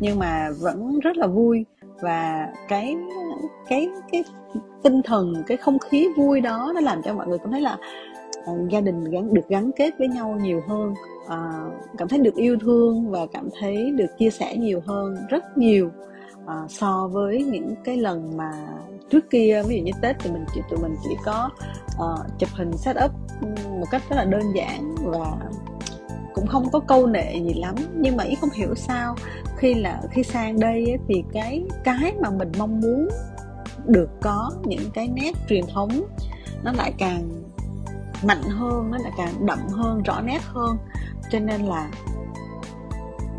Nhưng 0.00 0.18
mà 0.18 0.50
vẫn 0.60 0.98
rất 0.98 1.16
là 1.16 1.26
vui. 1.26 1.64
Và 2.00 2.48
cái 2.68 2.96
cái 3.68 3.88
cái 4.12 4.24
tinh 4.82 5.02
thần 5.02 5.34
cái 5.46 5.56
không 5.56 5.78
khí 5.78 6.08
vui 6.16 6.40
đó 6.40 6.72
nó 6.74 6.80
làm 6.80 7.02
cho 7.02 7.14
mọi 7.14 7.26
người 7.26 7.38
cảm 7.38 7.50
thấy 7.50 7.60
là 7.60 7.76
uh, 8.50 8.70
gia 8.70 8.80
đình 8.80 9.04
gắn 9.04 9.34
được 9.34 9.48
gắn 9.48 9.70
kết 9.76 9.90
với 9.98 10.08
nhau 10.08 10.38
nhiều 10.42 10.62
hơn. 10.68 10.94
Uh, 11.24 11.72
cảm 11.98 12.08
thấy 12.08 12.18
được 12.18 12.34
yêu 12.34 12.56
thương 12.60 13.10
và 13.10 13.26
cảm 13.32 13.48
thấy 13.60 13.90
được 13.90 14.18
chia 14.18 14.30
sẻ 14.30 14.56
nhiều 14.56 14.80
hơn 14.86 15.16
rất 15.28 15.58
nhiều 15.58 15.90
uh, 16.44 16.70
so 16.70 17.08
với 17.12 17.44
những 17.44 17.74
cái 17.84 17.96
lần 17.96 18.36
mà 18.36 18.50
trước 19.10 19.30
kia. 19.30 19.62
Ví 19.68 19.76
dụ 19.76 19.84
như 19.84 19.92
tết 20.02 20.16
thì 20.18 20.30
mình 20.30 20.44
chỉ 20.54 20.60
tụi 20.70 20.78
mình 20.78 20.96
chỉ 21.04 21.16
có 21.24 21.50
uh, 21.96 22.38
chụp 22.38 22.48
hình 22.54 22.76
set 22.76 22.96
up 23.04 23.10
một 23.70 23.86
cách 23.90 24.02
rất 24.10 24.16
là 24.16 24.24
đơn 24.24 24.42
giản 24.54 24.94
và 25.04 25.36
cũng 26.36 26.46
không 26.46 26.70
có 26.70 26.80
câu 26.80 27.06
nệ 27.06 27.34
gì 27.34 27.54
lắm 27.54 27.74
nhưng 27.94 28.16
mà 28.16 28.24
ý 28.24 28.34
không 28.40 28.50
hiểu 28.50 28.74
sao 28.74 29.16
khi 29.56 29.74
là 29.74 30.02
khi 30.10 30.22
sang 30.22 30.60
đây 30.60 30.84
ấy, 30.86 30.98
thì 31.08 31.24
cái 31.32 31.64
cái 31.84 32.14
mà 32.22 32.30
mình 32.30 32.52
mong 32.58 32.80
muốn 32.80 33.08
được 33.86 34.08
có 34.22 34.50
những 34.64 34.90
cái 34.94 35.08
nét 35.08 35.32
truyền 35.48 35.64
thống 35.74 35.90
nó 36.64 36.72
lại 36.72 36.92
càng 36.98 37.28
mạnh 38.24 38.42
hơn 38.42 38.90
nó 38.90 38.98
lại 38.98 39.12
càng 39.16 39.46
đậm 39.46 39.58
hơn 39.68 40.02
rõ 40.02 40.20
nét 40.20 40.42
hơn. 40.42 40.76
Cho 41.30 41.38
nên 41.38 41.60
là 41.60 41.90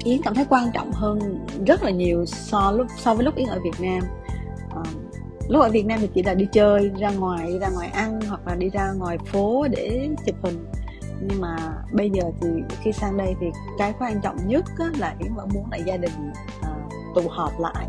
yến 0.03 0.21
cảm 0.21 0.35
thấy 0.35 0.45
quan 0.49 0.71
trọng 0.73 0.91
hơn 0.91 1.45
rất 1.65 1.83
là 1.83 1.91
nhiều 1.91 2.25
so 2.25 2.71
lúc 2.71 2.87
so 2.97 3.13
với 3.13 3.25
lúc 3.25 3.35
yến 3.35 3.47
ở 3.47 3.59
việt 3.63 3.79
nam. 3.79 3.99
À, 4.75 4.83
lúc 5.49 5.61
ở 5.61 5.69
việt 5.69 5.85
nam 5.85 5.99
thì 6.01 6.09
chỉ 6.13 6.23
là 6.23 6.33
đi 6.33 6.47
chơi 6.51 6.91
ra 6.99 7.11
ngoài 7.11 7.47
đi 7.47 7.59
ra 7.59 7.69
ngoài 7.69 7.89
ăn 7.93 8.19
hoặc 8.27 8.47
là 8.47 8.55
đi 8.55 8.69
ra 8.69 8.91
ngoài 8.91 9.17
phố 9.25 9.67
để 9.67 10.09
chụp 10.25 10.35
hình 10.43 10.65
nhưng 11.27 11.41
mà 11.41 11.55
bây 11.93 12.09
giờ 12.09 12.23
thì 12.41 12.47
khi 12.81 12.91
sang 12.91 13.17
đây 13.17 13.35
thì 13.39 13.47
cái 13.77 13.93
quan 13.99 14.21
trọng 14.21 14.47
nhất 14.47 14.65
á, 14.79 14.85
là 14.97 15.15
yến 15.19 15.33
vẫn 15.33 15.49
muốn 15.53 15.65
là 15.71 15.77
gia 15.77 15.97
đình 15.97 16.31
à, 16.61 16.69
tụ 17.15 17.21
họp 17.29 17.59
lại 17.59 17.87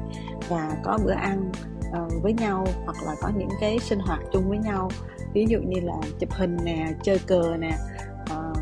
và 0.49 0.77
có 0.85 0.99
bữa 1.05 1.13
ăn 1.13 1.51
uh, 1.89 2.23
với 2.23 2.33
nhau 2.33 2.67
hoặc 2.85 2.97
là 3.07 3.15
có 3.21 3.31
những 3.37 3.49
cái 3.61 3.79
sinh 3.79 3.99
hoạt 3.99 4.21
chung 4.33 4.49
với 4.49 4.59
nhau. 4.59 4.91
Ví 5.33 5.47
dụ 5.49 5.59
như 5.59 5.81
là 5.81 5.95
chụp 6.19 6.33
hình 6.33 6.57
nè 6.65 6.93
chơi 7.03 7.19
cờ 7.19 7.57
nè 7.59 7.79
uh, 8.23 8.59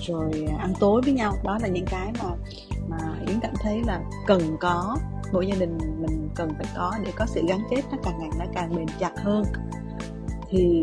rồi 0.00 0.48
ăn 0.58 0.72
tối 0.80 1.00
với 1.04 1.14
nhau. 1.14 1.34
Đó 1.44 1.58
là 1.62 1.68
những 1.68 1.86
cái 1.86 2.12
mà 2.22 2.30
mà 2.88 2.98
yến 3.26 3.40
cảm 3.40 3.54
thấy 3.62 3.82
là 3.86 4.00
cần 4.26 4.56
có 4.60 4.96
mỗi 5.32 5.46
gia 5.46 5.54
đình 5.54 5.78
mình 5.78 6.28
cần 6.34 6.50
phải 6.56 6.66
có 6.76 6.94
để 7.04 7.12
có 7.16 7.26
sự 7.26 7.42
gắn 7.48 7.60
kết 7.70 7.82
nó 7.90 7.98
càng 8.02 8.18
ngày 8.18 8.30
nó 8.38 8.44
càng 8.54 8.76
bền 8.76 8.86
chặt 8.98 9.12
hơn. 9.16 9.44
Thì 10.48 10.82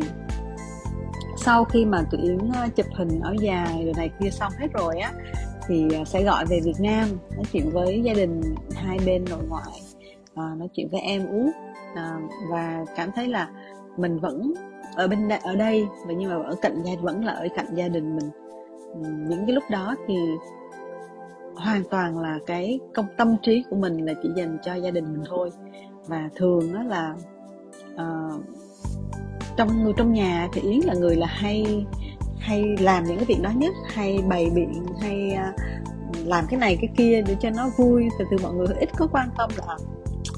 sau 1.47 1.65
khi 1.65 1.85
mà 1.85 2.03
tụi 2.11 2.21
yến 2.21 2.38
ờ, 2.55 2.67
chụp 2.75 2.86
hình 2.95 3.19
ở 3.19 3.36
dài 3.39 3.81
rồi 3.86 3.93
này 3.97 4.10
kia 4.19 4.29
xong 4.29 4.51
hết 4.60 4.67
rồi 4.73 4.99
á 4.99 5.13
thì 5.67 5.88
ờ, 5.93 6.03
sẽ 6.05 6.23
gọi 6.23 6.45
về 6.45 6.60
Việt 6.63 6.79
Nam 6.79 7.07
nói 7.36 7.43
chuyện 7.51 7.69
với 7.69 8.01
gia 8.03 8.13
đình 8.13 8.41
hai 8.75 8.97
bên 9.05 9.25
nội 9.29 9.43
ngoại 9.49 9.81
à, 10.36 10.55
nói 10.57 10.67
chuyện 10.73 10.89
với 10.91 11.01
em 11.01 11.27
út 11.27 11.53
à, 11.95 12.19
và 12.51 12.86
cảm 12.95 13.12
thấy 13.15 13.27
là 13.27 13.49
mình 13.97 14.19
vẫn 14.19 14.53
ở 14.95 15.07
bên 15.07 15.27
đây, 15.27 15.39
ở 15.43 15.55
đây 15.55 15.88
và 16.07 16.13
nhưng 16.13 16.29
mà 16.29 16.36
ở 16.36 16.55
cạnh 16.62 16.83
gia 16.83 16.91
vẫn 17.01 17.25
là 17.25 17.31
ở 17.31 17.47
cạnh 17.55 17.67
gia 17.75 17.88
đình 17.88 18.15
mình. 18.15 18.29
Ừ, 18.93 19.10
những 19.29 19.45
cái 19.45 19.55
lúc 19.55 19.63
đó 19.71 19.95
thì 20.07 20.15
hoàn 21.55 21.83
toàn 21.89 22.19
là 22.19 22.39
cái 22.45 22.79
công 22.93 23.05
tâm 23.17 23.36
trí 23.41 23.63
của 23.69 23.75
mình 23.75 24.05
là 24.05 24.13
chỉ 24.23 24.29
dành 24.36 24.57
cho 24.63 24.75
gia 24.75 24.91
đình 24.91 25.05
mình 25.13 25.23
thôi. 25.29 25.49
Và 26.07 26.29
thường 26.36 26.73
đó 26.73 26.83
là 26.83 27.15
uh, 27.93 28.43
trong 29.58 29.84
người 29.84 29.93
trong 29.98 30.13
nhà 30.13 30.48
thì 30.54 30.62
yến 30.62 30.80
là 30.80 30.93
người 30.93 31.15
là 31.15 31.28
hay 31.28 31.86
hay 32.39 32.63
làm 32.80 33.04
những 33.04 33.17
cái 33.17 33.26
việc 33.26 33.41
đó 33.41 33.50
nhất 33.56 33.74
hay 33.93 34.20
bày 34.30 34.50
biện 34.56 34.86
hay 35.02 35.32
à, 35.32 35.54
làm 36.26 36.46
cái 36.50 36.60
này 36.60 36.78
cái 36.82 36.89
kia 36.98 37.22
để 37.22 37.36
cho 37.39 37.50
nó 37.50 37.70
vui. 37.78 38.10
Từ 38.20 38.26
từ 38.32 38.38
mọi 38.43 38.54
người 38.54 38.67
ít 38.80 38.89
có 38.98 39.08
quan 39.12 39.30
tâm 39.38 39.50
là 39.58 39.78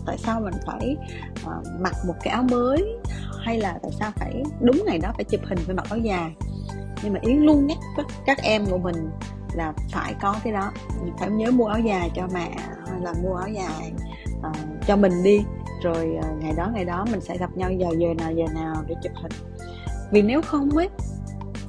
tại 0.05 0.17
sao 0.17 0.41
mình 0.41 0.53
phải 0.65 0.97
uh, 1.45 1.81
mặc 1.81 1.93
một 2.07 2.13
cái 2.23 2.33
áo 2.33 2.43
mới 2.43 2.97
hay 3.45 3.59
là 3.59 3.79
tại 3.81 3.91
sao 3.99 4.11
phải 4.15 4.43
đúng 4.61 4.83
ngày 4.85 4.97
đó 4.97 5.11
phải 5.15 5.23
chụp 5.23 5.41
hình 5.43 5.59
với 5.65 5.75
mặc 5.75 5.85
áo 5.89 5.99
dài. 5.99 6.31
Nhưng 7.03 7.13
mà 7.13 7.19
yến 7.21 7.37
luôn 7.37 7.67
nhắc 7.67 7.77
các, 7.97 8.05
các 8.25 8.37
em 8.43 8.65
của 8.65 8.77
mình 8.77 9.09
là 9.53 9.73
phải 9.91 10.13
có 10.21 10.35
cái 10.43 10.53
đó. 10.53 10.71
Phải 11.19 11.29
nhớ 11.29 11.51
mua 11.51 11.65
áo 11.65 11.79
dài 11.79 12.11
cho 12.15 12.27
mẹ 12.33 12.51
hay 12.87 13.01
là 13.01 13.13
mua 13.23 13.35
áo 13.35 13.47
dài 13.49 13.91
uh, 14.39 14.85
cho 14.87 14.95
mình 14.95 15.23
đi 15.23 15.43
rồi 15.83 16.17
ờ, 16.21 16.29
ngày 16.39 16.53
đó 16.57 16.71
ngày 16.73 16.85
đó 16.85 17.05
mình 17.11 17.21
sẽ 17.21 17.37
gặp 17.37 17.57
nhau 17.57 17.71
giờ 17.71 17.87
giờ 17.97 18.07
nào 18.17 18.31
giờ 18.31 18.45
nào 18.53 18.75
để 18.87 18.95
chụp 19.03 19.11
hình. 19.15 19.31
Vì 20.11 20.21
nếu 20.21 20.41
không 20.41 20.69
ấy, 20.69 20.89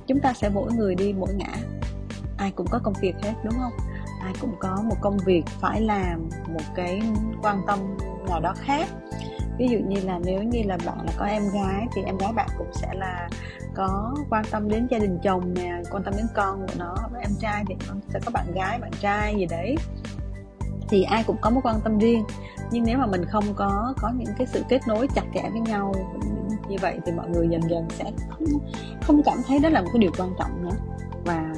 chúng 0.07 0.21
ta 0.21 0.33
sẽ 0.33 0.49
mỗi 0.49 0.73
người 0.73 0.95
đi 0.95 1.13
mỗi 1.13 1.35
ngã. 1.35 1.53
Ai 2.37 2.51
cũng 2.51 2.67
có 2.71 2.81
công 2.85 2.95
việc 3.01 3.15
hết, 3.23 3.35
đúng 3.45 3.55
không? 3.61 3.73
Ai 4.23 4.33
cũng 4.41 4.55
có 4.59 4.77
một 4.85 4.97
công 5.01 5.19
việc 5.19 5.43
phải 5.47 5.81
làm, 5.81 6.29
một 6.49 6.65
cái 6.75 7.03
quan 7.43 7.63
tâm 7.67 7.79
nào 8.29 8.41
đó 8.41 8.55
khác. 8.57 8.89
Ví 9.59 9.69
dụ 9.69 9.79
như 9.79 10.01
là 10.05 10.21
nếu 10.25 10.43
như 10.43 10.63
là 10.65 10.79
bạn 10.87 10.99
là 11.07 11.13
có 11.19 11.25
em 11.25 11.43
gái 11.53 11.87
thì 11.95 12.03
em 12.03 12.19
gái 12.19 12.33
bạn 12.33 12.49
cũng 12.59 12.71
sẽ 12.73 12.89
là 12.95 13.29
có 13.75 14.15
quan 14.31 14.45
tâm 14.51 14.69
đến 14.69 14.87
gia 14.91 14.99
đình 14.99 15.19
chồng 15.23 15.55
nè, 15.55 15.83
quan 15.91 16.03
tâm 16.03 16.15
đến 16.17 16.27
con 16.35 16.67
của 16.67 16.75
nó. 16.79 16.95
Và 17.13 17.19
em 17.19 17.31
trai 17.41 17.65
thì 17.69 17.75
sẽ 18.09 18.21
có 18.25 18.31
bạn 18.31 18.47
gái, 18.55 18.79
bạn 18.79 18.91
trai 19.01 19.35
gì 19.39 19.47
đấy 19.47 19.77
thì 20.91 21.03
ai 21.03 21.25
cũng 21.27 21.37
có 21.41 21.51
mối 21.51 21.61
quan 21.65 21.81
tâm 21.85 21.99
riêng. 21.99 22.25
Nhưng 22.71 22.85
nếu 22.85 22.99
mà 22.99 23.07
mình 23.07 23.25
không 23.25 23.45
có 23.57 23.95
có 24.01 24.11
những 24.17 24.35
cái 24.39 24.47
sự 24.47 24.65
kết 24.69 24.81
nối 24.89 25.09
chặt 25.15 25.25
chẽ 25.35 25.51
với 25.53 25.61
nhau 25.61 25.95
như 26.69 26.77
vậy 26.81 26.99
thì 27.07 27.13
mọi 27.13 27.29
người 27.29 27.49
dần 27.49 27.63
dần 27.71 27.87
sẽ 27.91 28.05
không 28.31 28.45
không 29.03 29.23
cảm 29.25 29.39
thấy 29.47 29.59
đó 29.59 29.69
là 29.69 29.83
một 29.83 29.89
cái 29.93 30.01
điều 30.01 30.11
quan 30.19 30.31
trọng 30.39 30.63
nữa. 30.63 30.77
Và 31.25 31.55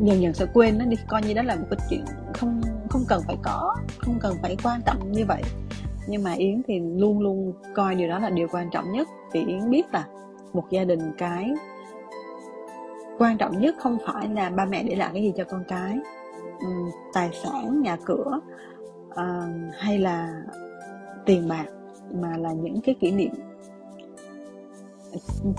dần 0.00 0.22
dần 0.22 0.34
sẽ 0.34 0.46
quên 0.54 0.78
nó 0.78 0.84
đi, 0.84 0.96
coi 1.08 1.22
như 1.22 1.34
đó 1.34 1.42
là 1.42 1.54
một 1.54 1.66
cái 1.70 1.78
chuyện 1.90 2.04
không 2.34 2.60
không 2.90 3.04
cần 3.08 3.22
phải 3.26 3.36
có, 3.42 3.76
không 3.98 4.18
cần 4.20 4.36
phải 4.42 4.56
quan 4.64 4.80
trọng 4.86 5.12
như 5.12 5.24
vậy. 5.26 5.42
Nhưng 6.06 6.22
mà 6.22 6.32
yến 6.32 6.62
thì 6.68 6.80
luôn 6.80 7.20
luôn 7.20 7.52
coi 7.74 7.94
điều 7.94 8.08
đó 8.08 8.18
là 8.18 8.30
điều 8.30 8.48
quan 8.52 8.70
trọng 8.70 8.92
nhất, 8.92 9.08
vì 9.32 9.44
yến 9.46 9.70
biết 9.70 9.86
là 9.92 10.04
một 10.52 10.64
gia 10.70 10.84
đình 10.84 11.12
cái 11.18 11.50
quan 13.18 13.38
trọng 13.38 13.60
nhất 13.60 13.74
không 13.80 13.98
phải 14.06 14.28
là 14.28 14.50
ba 14.50 14.64
mẹ 14.64 14.82
để 14.82 14.94
lại 14.94 15.10
cái 15.12 15.22
gì 15.22 15.32
cho 15.36 15.44
con 15.44 15.64
cái 15.68 15.98
tài 17.12 17.30
sản 17.44 17.82
nhà 17.82 17.96
cửa 18.04 18.40
uh, 19.08 19.74
hay 19.78 19.98
là 19.98 20.42
tiền 21.26 21.48
bạc 21.48 21.66
mà 22.14 22.36
là 22.36 22.52
những 22.52 22.80
cái 22.84 22.94
kỷ 23.00 23.12
niệm. 23.12 23.32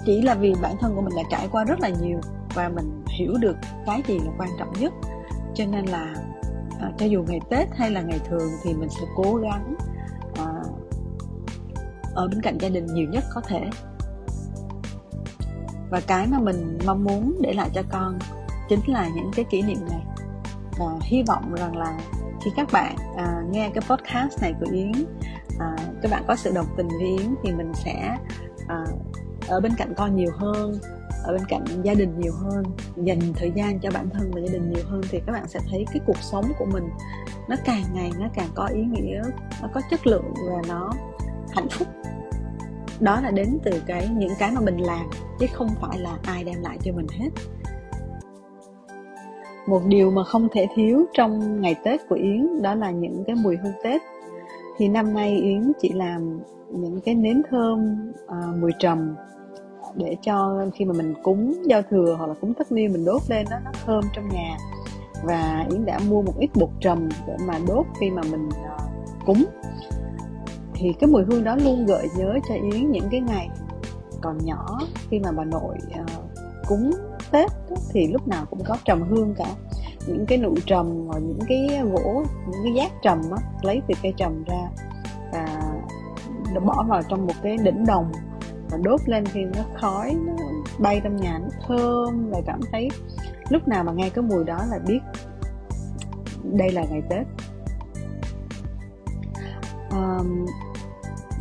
Chỉ 0.05 0.21
là 0.21 0.35
vì 0.35 0.53
bản 0.61 0.75
thân 0.79 0.95
của 0.95 1.01
mình 1.01 1.13
đã 1.15 1.23
trải 1.29 1.47
qua 1.51 1.63
rất 1.63 1.79
là 1.79 1.89
nhiều 1.89 2.19
và 2.55 2.69
mình 2.69 3.03
hiểu 3.07 3.33
được 3.39 3.55
cái 3.85 4.03
gì 4.07 4.19
là 4.19 4.31
quan 4.37 4.49
trọng 4.59 4.73
nhất. 4.79 4.93
Cho 5.53 5.65
nên 5.65 5.85
là 5.85 6.15
à, 6.79 6.91
cho 6.97 7.05
dù 7.05 7.23
ngày 7.27 7.39
tết 7.49 7.67
hay 7.75 7.91
là 7.91 8.01
ngày 8.01 8.19
thường 8.29 8.49
thì 8.63 8.73
mình 8.73 8.89
sẽ 8.89 9.05
cố 9.15 9.35
gắng 9.35 9.75
à, 10.37 10.63
ở 12.15 12.27
bên 12.27 12.41
cạnh 12.41 12.57
gia 12.61 12.69
đình 12.69 12.85
nhiều 12.85 13.07
nhất 13.09 13.23
có 13.33 13.41
thể. 13.41 13.69
Và 15.89 16.01
cái 16.07 16.27
mà 16.27 16.39
mình 16.39 16.77
mong 16.85 17.03
muốn 17.03 17.37
để 17.41 17.53
lại 17.53 17.69
cho 17.73 17.81
con 17.91 18.19
chính 18.69 18.79
là 18.87 19.09
những 19.15 19.31
cái 19.35 19.45
kỷ 19.49 19.61
niệm 19.61 19.79
này 19.89 20.01
và 20.77 20.86
hy 21.01 21.23
vọng 21.27 21.55
rằng 21.55 21.77
là 21.77 21.99
khi 22.43 22.51
các 22.55 22.67
bạn 22.71 22.95
à, 23.17 23.41
nghe 23.51 23.71
cái 23.75 23.83
podcast 23.89 24.41
này 24.41 24.53
của 24.59 24.71
yến 24.71 24.91
à, 25.59 25.75
các 26.01 26.12
bạn 26.12 26.23
có 26.27 26.36
sự 26.36 26.51
đồng 26.55 26.67
tình 26.77 26.88
với 26.88 27.07
yến 27.07 27.36
thì 27.43 27.51
mình 27.53 27.71
sẽ 27.73 28.17
à, 28.67 28.86
ở 29.47 29.59
bên 29.59 29.71
cạnh 29.77 29.93
con 29.97 30.15
nhiều 30.15 30.31
hơn 30.38 30.79
ở 31.23 31.33
bên 31.33 31.45
cạnh 31.47 31.63
gia 31.83 31.93
đình 31.93 32.19
nhiều 32.19 32.33
hơn 32.33 32.63
dành 32.95 33.19
thời 33.36 33.51
gian 33.55 33.79
cho 33.79 33.89
bản 33.93 34.09
thân 34.09 34.31
và 34.31 34.41
gia 34.41 34.53
đình 34.53 34.71
nhiều 34.71 34.83
hơn 34.89 35.01
thì 35.09 35.19
các 35.25 35.31
bạn 35.31 35.47
sẽ 35.47 35.59
thấy 35.69 35.86
cái 35.93 36.01
cuộc 36.05 36.17
sống 36.21 36.51
của 36.59 36.65
mình 36.65 36.89
nó 37.47 37.55
càng 37.65 37.83
ngày 37.93 38.12
nó 38.19 38.27
càng 38.33 38.49
có 38.55 38.65
ý 38.65 38.81
nghĩa 38.81 39.21
nó 39.62 39.69
có 39.73 39.81
chất 39.89 40.07
lượng 40.07 40.33
và 40.49 40.62
nó 40.67 40.91
hạnh 41.51 41.69
phúc. 41.69 41.88
Đó 42.99 43.21
là 43.21 43.31
đến 43.31 43.59
từ 43.63 43.81
cái 43.86 44.07
những 44.07 44.33
cái 44.39 44.51
mà 44.51 44.62
mình 44.62 44.77
làm 44.77 45.09
chứ 45.39 45.47
không 45.53 45.69
phải 45.81 45.99
là 45.99 46.17
ai 46.23 46.43
đem 46.43 46.62
lại 46.62 46.77
cho 46.83 46.91
mình 46.91 47.07
hết 47.19 47.29
một 49.67 49.82
điều 49.88 50.12
mà 50.12 50.23
không 50.23 50.47
thể 50.52 50.67
thiếu 50.76 51.06
trong 51.13 51.62
ngày 51.62 51.76
tết 51.84 52.02
của 52.10 52.15
yến 52.15 52.62
đó 52.62 52.76
là 52.76 52.91
những 52.91 53.23
cái 53.28 53.36
mùi 53.36 53.58
hương 53.58 53.73
tết. 53.84 54.02
Thì 54.78 54.88
năm 54.88 55.13
nay 55.13 55.38
yến 55.38 55.71
chỉ 55.82 55.89
làm 55.89 56.39
những 56.69 57.02
cái 57.02 57.15
nến 57.15 57.41
thơm 57.49 57.97
à, 58.28 58.38
mùi 58.62 58.71
trầm 58.80 59.15
để 59.95 60.15
cho 60.21 60.65
khi 60.76 60.86
mà 60.86 60.93
mình 60.93 61.13
cúng 61.23 61.54
giao 61.65 61.82
thừa 61.82 62.15
hoặc 62.17 62.28
là 62.28 62.34
cúng 62.41 62.54
tất 62.54 62.71
niên 62.71 62.93
mình 62.93 63.06
đốt 63.06 63.21
lên 63.30 63.45
đó 63.52 63.58
nó 63.65 63.71
thơm 63.86 64.04
trong 64.13 64.30
nhà. 64.30 64.58
Và 65.23 65.65
yến 65.71 65.86
đã 65.86 65.99
mua 66.10 66.21
một 66.21 66.34
ít 66.39 66.49
bột 66.56 66.69
trầm 66.80 67.10
để 67.28 67.36
mà 67.47 67.60
đốt 67.67 67.86
khi 67.99 68.12
mà 68.12 68.21
mình 68.32 68.49
à, 68.63 68.78
cúng. 69.26 69.43
Thì 70.73 70.93
cái 70.99 71.10
mùi 71.10 71.23
hương 71.23 71.43
đó 71.43 71.56
luôn 71.56 71.86
gợi 71.86 72.08
nhớ 72.17 72.39
cho 72.49 72.56
yến 72.56 72.91
những 72.91 73.08
cái 73.12 73.21
ngày 73.21 73.49
còn 74.21 74.38
nhỏ 74.45 74.80
khi 75.10 75.19
mà 75.19 75.32
bà 75.32 75.43
nội 75.43 75.76
à, 75.93 76.06
cúng 76.67 76.91
tết 77.33 77.51
thì 77.91 78.07
lúc 78.07 78.27
nào 78.27 78.45
cũng 78.49 78.63
có 78.63 78.77
trầm 78.85 79.03
hương 79.09 79.33
cả. 79.37 79.55
Những 80.07 80.25
cái 80.25 80.37
nụ 80.37 80.55
trầm 80.65 81.07
và 81.07 81.19
những 81.19 81.39
cái 81.47 81.81
gỗ 81.91 82.23
những 82.51 82.61
cái 82.63 82.73
giác 82.73 82.91
trầm 83.01 83.21
á 83.31 83.37
lấy 83.61 83.81
từ 83.87 83.93
cây 84.03 84.13
trầm 84.17 84.43
ra 84.43 84.69
và 85.31 86.59
bỏ 86.65 86.85
vào 86.87 87.01
trong 87.09 87.25
một 87.25 87.33
cái 87.43 87.57
đỉnh 87.57 87.85
đồng 87.85 88.11
và 88.69 88.77
đốt 88.83 88.99
lên 89.05 89.23
thì 89.33 89.41
nó 89.43 89.63
khói 89.81 90.15
nó 90.25 90.33
bay 90.79 91.01
trong 91.03 91.15
nhà 91.15 91.39
nó 91.39 91.47
thơm 91.67 92.29
và 92.31 92.41
cảm 92.45 92.59
thấy 92.71 92.89
lúc 93.49 93.67
nào 93.67 93.83
mà 93.83 93.91
nghe 93.91 94.09
cái 94.09 94.23
mùi 94.23 94.43
đó 94.43 94.65
là 94.69 94.79
biết 94.87 94.99
đây 96.43 96.71
là 96.71 96.83
ngày 96.89 97.01
tết. 97.09 97.27
Um, 99.91 100.45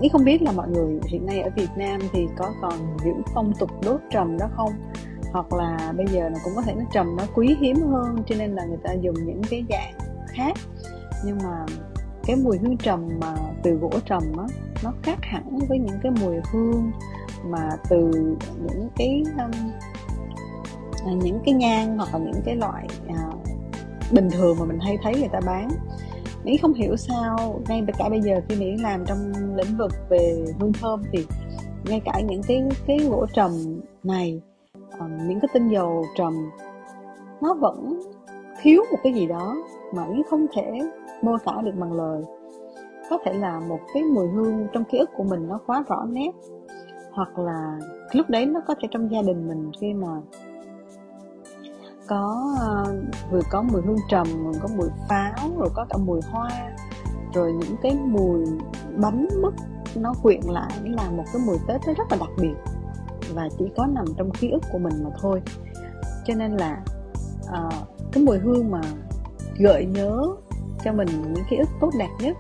ý 0.01 0.09
không 0.09 0.25
biết 0.25 0.43
là 0.43 0.53
mọi 0.53 0.69
người 0.69 1.01
hiện 1.09 1.27
nay 1.27 1.41
ở 1.41 1.51
Việt 1.57 1.71
Nam 1.77 2.01
thì 2.13 2.27
có 2.37 2.53
còn 2.63 2.97
giữ 3.05 3.13
phong 3.35 3.53
tục 3.59 3.71
đốt 3.85 4.01
trầm 4.11 4.39
đó 4.39 4.47
không? 4.57 4.73
Hoặc 5.33 5.53
là 5.53 5.93
bây 5.97 6.07
giờ 6.07 6.29
nó 6.29 6.39
cũng 6.45 6.53
có 6.57 6.63
thể 6.63 6.75
nó 6.75 6.85
trầm 6.93 7.17
nó 7.17 7.25
quý 7.35 7.57
hiếm 7.61 7.77
hơn 7.77 8.17
cho 8.27 8.35
nên 8.39 8.55
là 8.55 8.65
người 8.65 8.79
ta 8.85 8.93
dùng 8.93 9.15
những 9.27 9.43
cái 9.51 9.65
dạng 9.71 9.95
khác. 10.29 10.57
Nhưng 11.25 11.39
mà 11.45 11.67
cái 12.27 12.37
mùi 12.37 12.59
hương 12.59 12.77
trầm 12.77 13.09
mà 13.21 13.35
từ 13.63 13.71
gỗ 13.71 13.91
trầm 14.07 14.23
á 14.39 14.45
nó 14.85 14.93
khác 15.03 15.19
hẳn 15.23 15.59
với 15.69 15.79
những 15.79 15.99
cái 16.03 16.13
mùi 16.21 16.37
hương 16.53 16.93
mà 17.45 17.69
từ 17.89 18.11
những 18.63 18.89
cái 18.97 19.23
um, 19.39 19.71
à, 21.07 21.13
những 21.23 21.41
cái 21.45 21.55
nhang 21.55 21.99
hoặc 21.99 22.09
là 22.13 22.19
những 22.19 22.43
cái 22.45 22.57
loại 22.57 22.87
uh, 23.09 23.43
bình 24.13 24.29
thường 24.31 24.57
mà 24.59 24.65
mình 24.65 24.79
hay 24.81 24.99
thấy 25.03 25.15
người 25.15 25.29
ta 25.33 25.41
bán. 25.47 25.69
Mỹ 26.45 26.57
không 26.57 26.75
hiểu 26.75 26.97
sao 26.97 27.61
ngay 27.69 27.85
cả 27.99 28.09
bây 28.09 28.21
giờ 28.21 28.41
khi 28.49 28.57
Mỹ 28.57 28.77
làm 28.77 29.05
trong 29.07 29.33
lĩnh 29.57 29.77
vực 29.77 29.93
về 30.09 30.45
hương 30.61 30.73
thơm 30.73 31.03
thì 31.13 31.27
ngay 31.85 32.01
cả 32.05 32.21
những 32.21 32.43
cái 32.43 32.63
cái 32.87 32.99
gỗ 32.99 33.27
trầm 33.35 33.81
này 34.03 34.41
um, 34.99 35.29
những 35.29 35.41
cái 35.41 35.49
tinh 35.53 35.69
dầu 35.69 36.05
trầm 36.17 36.51
nó 37.41 37.55
vẫn 37.55 38.01
thiếu 38.63 38.83
một 38.91 38.99
cái 39.03 39.13
gì 39.13 39.27
đó 39.27 39.57
mà 39.95 40.05
ý 40.05 40.23
không 40.31 40.47
thể 40.55 40.81
mô 41.23 41.39
tả 41.45 41.53
được 41.65 41.75
bằng 41.79 41.93
lời. 41.93 42.23
Có 43.11 43.19
thể 43.25 43.33
là 43.33 43.61
một 43.61 43.81
cái 43.95 44.03
mùi 44.03 44.29
hương 44.29 44.67
trong 44.73 44.85
ký 44.85 44.99
ức 44.99 45.11
của 45.17 45.25
mình 45.25 45.49
nó 45.49 45.59
quá 45.67 45.85
rõ 45.89 46.05
nét 46.09 46.31
hoặc 47.13 47.39
là 47.39 47.79
lúc 48.13 48.31
đấy 48.31 48.47
nó 48.47 48.61
có 48.67 48.75
thể 48.83 48.89
trong 48.91 49.11
gia 49.11 49.23
đình 49.23 49.49
mình 49.49 49.71
khi 49.81 49.95
mà 49.95 50.09
có 52.07 52.55
uh, 52.83 52.89
vừa 53.31 53.41
có 53.51 53.63
mùi 53.63 53.83
hương 53.83 53.99
trầm 54.09 54.27
vừa 54.45 54.59
có 54.63 54.69
mùi 54.77 54.89
pháo 55.09 55.51
rồi 55.59 55.69
có 55.75 55.87
cả 55.91 55.99
mùi 55.99 56.21
hoa 56.31 56.51
rồi 57.35 57.53
những 57.53 57.77
cái 57.83 57.99
mùi 58.05 58.47
bánh 58.97 59.29
mứt 59.43 59.55
nó 59.97 60.15
quyện 60.23 60.41
lại 60.47 60.71
là 60.85 61.11
một 61.11 61.25
cái 61.33 61.43
mùi 61.47 61.57
tết 61.69 61.81
nó 61.87 61.93
rất 61.93 62.05
là 62.11 62.17
đặc 62.21 62.31
biệt 62.41 62.55
và 63.35 63.49
chỉ 63.59 63.65
có 63.77 63.87
nằm 63.87 64.05
trong 64.17 64.31
ký 64.31 64.51
ức 64.51 64.63
của 64.73 64.79
mình 64.79 65.05
mà 65.05 65.11
thôi. 65.21 65.43
Cho 66.25 66.35
nên 66.35 66.53
là 66.53 66.83
uh, 67.43 67.75
cái 68.13 68.25
mùi 68.25 68.39
hương 68.39 68.71
mà 68.71 68.81
gợi 69.59 69.87
nhớ 69.87 70.27
cho 70.85 70.93
mình 70.93 71.09
những 71.09 71.45
ký 71.51 71.57
ức 71.57 71.69
tốt 71.81 71.91
đẹp 71.99 72.11
nhất 72.21 72.37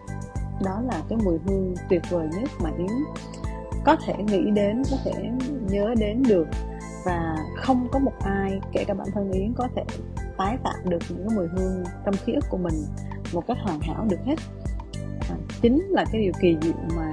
đó 0.65 0.81
là 0.87 1.03
cái 1.09 1.19
mùi 1.25 1.39
hương 1.47 1.75
tuyệt 1.91 2.03
vời 2.11 2.29
nhất 2.41 2.51
mà 2.63 2.71
yến 2.79 3.05
có 3.85 3.97
thể 4.07 4.15
nghĩ 4.17 4.51
đến 4.51 4.83
có 4.91 4.97
thể 5.05 5.31
nhớ 5.71 5.95
đến 5.99 6.23
được. 6.29 6.47
Và 7.05 7.37
không 7.57 7.89
có 7.93 7.99
một 7.99 8.13
ai 8.21 8.61
kể 8.73 8.85
cả 8.85 8.95
bản 8.95 9.07
thân 9.15 9.33
yến 9.33 9.53
có 9.53 9.69
thể 9.77 9.83
tái 10.37 10.59
tạo 10.65 10.75
được 10.85 10.99
những 11.09 11.29
cái 11.29 11.37
mùi 11.37 11.47
hương 11.47 11.85
trong 12.05 12.15
ký 12.27 12.33
ức 12.33 12.45
của 12.51 12.57
mình 12.57 12.75
một 13.33 13.47
cách 13.47 13.57
hoàn 13.63 13.81
hảo 13.81 14.07
được 14.11 14.21
hết. 14.25 14.35
À, 15.31 15.37
chính 15.63 15.83
là 15.89 16.05
cái 16.13 16.23
điều 16.23 16.33
kỳ 16.41 16.57
diệu 16.63 16.97
mà 16.97 17.12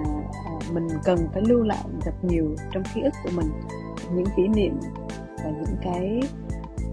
mình 0.74 0.88
cần 1.04 1.28
phải 1.34 1.42
lưu 1.46 1.64
lại 1.64 1.84
thật 2.02 2.14
nhiều 2.22 2.56
trong 2.72 2.84
ký 2.96 3.02
ức 3.02 3.14
của 3.24 3.30
mình 3.36 3.52
những 4.14 4.26
kỷ 4.38 4.48
niệm 4.48 4.74
và 5.44 5.50
những 5.50 5.78
cái 5.82 6.20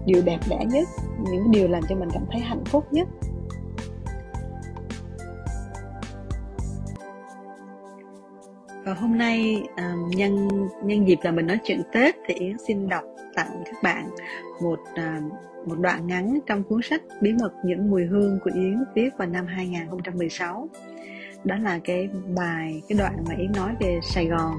điều 0.05 0.21
đẹp 0.25 0.39
đẽ 0.49 0.65
nhất 0.65 0.87
những 1.31 1.51
điều 1.51 1.67
làm 1.67 1.83
cho 1.89 1.95
mình 1.95 2.09
cảm 2.13 2.23
thấy 2.31 2.41
hạnh 2.41 2.65
phúc 2.65 2.85
nhất. 2.91 3.07
Và 8.85 8.93
hôm 8.93 9.17
nay 9.17 9.63
à, 9.75 9.95
nhân 10.09 10.47
nhân 10.83 11.07
dịp 11.07 11.19
là 11.23 11.31
mình 11.31 11.47
nói 11.47 11.59
chuyện 11.63 11.81
Tết 11.93 12.15
thì 12.27 12.33
Yến 12.33 12.57
xin 12.67 12.89
đọc 12.89 13.03
tặng 13.35 13.63
các 13.65 13.75
bạn 13.83 14.09
một 14.61 14.79
uh, 14.79 15.67
một 15.67 15.79
đoạn 15.79 16.07
ngắn 16.07 16.39
trong 16.45 16.63
cuốn 16.63 16.81
sách 16.83 17.01
Bí 17.21 17.33
mật 17.33 17.51
những 17.63 17.89
mùi 17.89 18.05
hương 18.05 18.39
của 18.43 18.51
Yến 18.53 18.83
viết 18.95 19.09
vào 19.17 19.27
năm 19.27 19.45
2016 19.47 20.69
đó 21.47 21.55
là 21.55 21.79
cái 21.83 22.09
bài 22.35 22.81
cái 22.89 22.97
đoạn 22.97 23.23
mà 23.29 23.35
Yến 23.35 23.51
nói 23.51 23.75
về 23.79 23.99
Sài 24.03 24.25
Gòn 24.25 24.53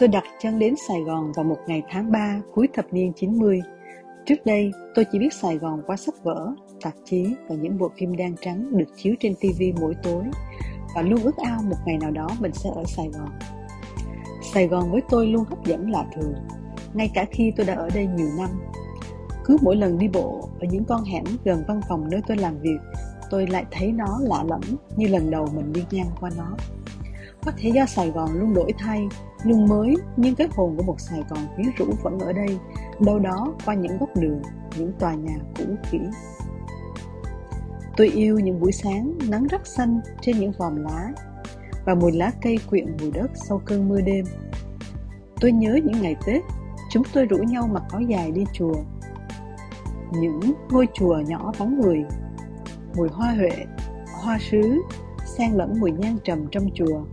Tôi 0.00 0.08
đặt 0.08 0.24
chân 0.40 0.58
đến 0.58 0.74
Sài 0.88 1.00
Gòn 1.00 1.32
vào 1.32 1.44
một 1.44 1.58
ngày 1.66 1.82
tháng 1.90 2.12
3 2.12 2.40
cuối 2.54 2.68
thập 2.74 2.92
niên 2.92 3.12
90. 3.12 3.60
Trước 4.26 4.34
đây, 4.44 4.72
tôi 4.94 5.04
chỉ 5.12 5.18
biết 5.18 5.32
Sài 5.32 5.58
Gòn 5.58 5.82
qua 5.86 5.96
sách 5.96 6.14
vở, 6.22 6.52
tạp 6.82 6.94
chí 7.04 7.34
và 7.48 7.54
những 7.54 7.78
bộ 7.78 7.90
phim 7.96 8.16
đen 8.16 8.34
trắng 8.40 8.78
được 8.78 8.84
chiếu 8.96 9.14
trên 9.20 9.34
TV 9.34 9.80
mỗi 9.80 9.94
tối 10.02 10.24
và 10.94 11.02
luôn 11.02 11.22
ước 11.22 11.36
ao 11.36 11.62
một 11.62 11.76
ngày 11.86 11.98
nào 12.00 12.10
đó 12.10 12.28
mình 12.40 12.52
sẽ 12.52 12.70
ở 12.74 12.84
Sài 12.84 13.08
Gòn. 13.08 13.28
Sài 14.54 14.66
Gòn 14.66 14.90
với 14.90 15.00
tôi 15.10 15.26
luôn 15.26 15.44
hấp 15.44 15.64
dẫn 15.64 15.90
lạ 15.90 16.04
thường, 16.14 16.34
ngay 16.94 17.10
cả 17.14 17.24
khi 17.30 17.52
tôi 17.56 17.66
đã 17.66 17.74
ở 17.74 17.90
đây 17.94 18.06
nhiều 18.06 18.28
năm. 18.38 18.48
Cứ 19.50 19.56
mỗi 19.62 19.76
lần 19.76 19.98
đi 19.98 20.08
bộ 20.08 20.48
ở 20.60 20.66
những 20.70 20.84
con 20.84 21.04
hẻm 21.04 21.24
gần 21.44 21.64
văn 21.68 21.80
phòng 21.88 22.10
nơi 22.10 22.20
tôi 22.26 22.36
làm 22.36 22.58
việc, 22.58 22.78
tôi 23.30 23.46
lại 23.46 23.64
thấy 23.70 23.92
nó 23.92 24.18
lạ 24.20 24.44
lẫm 24.48 24.60
như 24.96 25.08
lần 25.08 25.30
đầu 25.30 25.48
mình 25.54 25.72
đi 25.72 25.84
ngang 25.90 26.10
qua 26.20 26.30
nó. 26.36 26.56
Có 27.44 27.52
thể 27.56 27.70
do 27.74 27.86
Sài 27.86 28.10
Gòn 28.10 28.28
luôn 28.32 28.54
đổi 28.54 28.72
thay, 28.78 29.08
luôn 29.44 29.68
mới, 29.68 29.94
nhưng 30.16 30.34
cái 30.34 30.48
hồn 30.50 30.76
của 30.76 30.82
một 30.82 31.00
Sài 31.00 31.22
Gòn 31.30 31.38
quyến 31.56 31.66
rũ 31.76 31.86
vẫn 32.02 32.18
ở 32.18 32.32
đây, 32.32 32.58
đâu 33.00 33.18
đó 33.18 33.54
qua 33.66 33.74
những 33.74 33.98
góc 33.98 34.08
đường, 34.16 34.42
những 34.78 34.92
tòa 34.98 35.14
nhà 35.14 35.36
cũ 35.58 35.64
kỹ. 35.90 35.98
Tôi 37.96 38.08
yêu 38.08 38.38
những 38.38 38.60
buổi 38.60 38.72
sáng 38.72 39.18
nắng 39.28 39.46
rất 39.46 39.66
xanh 39.66 40.00
trên 40.20 40.38
những 40.38 40.52
vòm 40.58 40.76
lá 40.76 41.12
và 41.84 41.94
mùi 41.94 42.12
lá 42.12 42.32
cây 42.42 42.58
quyện 42.70 42.96
mùi 43.00 43.10
đất 43.10 43.30
sau 43.34 43.62
cơn 43.64 43.88
mưa 43.88 44.00
đêm. 44.00 44.24
Tôi 45.40 45.52
nhớ 45.52 45.78
những 45.84 46.02
ngày 46.02 46.16
Tết, 46.26 46.42
chúng 46.90 47.02
tôi 47.12 47.24
rủ 47.24 47.36
nhau 47.36 47.68
mặc 47.72 47.82
áo 47.90 48.00
dài 48.00 48.30
đi 48.30 48.44
chùa. 48.52 48.74
Những 50.12 50.40
ngôi 50.70 50.88
chùa 50.94 51.18
nhỏ 51.26 51.52
vắng 51.58 51.80
người, 51.80 52.04
mùi 52.96 53.08
hoa 53.08 53.34
huệ, 53.34 53.66
hoa 54.22 54.38
sứ, 54.50 54.82
xen 55.24 55.52
lẫn 55.52 55.80
mùi 55.80 55.92
nhang 55.92 56.16
trầm 56.24 56.46
trong 56.50 56.70
chùa 56.74 57.04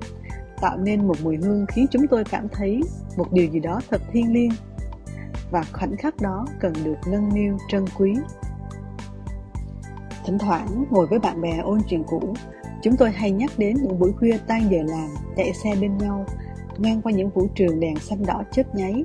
tạo 0.62 0.78
nên 0.78 1.08
một 1.08 1.16
mùi 1.24 1.38
hương 1.38 1.66
khiến 1.68 1.86
chúng 1.92 2.08
tôi 2.08 2.24
cảm 2.24 2.48
thấy 2.52 2.82
một 3.18 3.32
điều 3.32 3.46
gì 3.52 3.60
đó 3.60 3.82
thật 3.90 4.02
thiêng 4.12 4.34
liêng. 4.34 4.52
Và 5.52 5.64
khoảnh 5.74 5.98
khắc 5.98 6.22
đó 6.22 6.46
cần 6.60 6.74
được 6.84 6.98
nâng 7.12 7.34
niu 7.34 7.58
trân 7.70 7.86
quý. 7.98 8.14
Thỉnh 10.26 10.38
thoảng 10.38 10.86
ngồi 10.90 11.08
với 11.08 11.20
bạn 11.20 11.42
bè 11.42 11.58
ôn 11.58 11.80
chuyện 11.90 12.04
cũ 12.08 12.34
chúng 12.82 12.98
tôi 12.98 13.12
hay 13.12 13.32
nhắc 13.32 13.52
đến 13.58 13.78
những 13.82 14.00
buổi 14.00 14.12
khuya 14.14 14.38
tan 14.48 14.62
giờ 14.72 14.78
làm 14.88 15.10
chạy 15.38 15.54
xe 15.54 15.76
bên 15.82 15.98
nhau 15.98 16.26
ngang 16.78 17.02
qua 17.02 17.12
những 17.12 17.30
vũ 17.30 17.48
trường 17.56 17.80
đèn 17.80 17.96
xanh 17.96 18.26
đỏ 18.26 18.44
chớp 18.52 18.76
nháy 18.76 19.04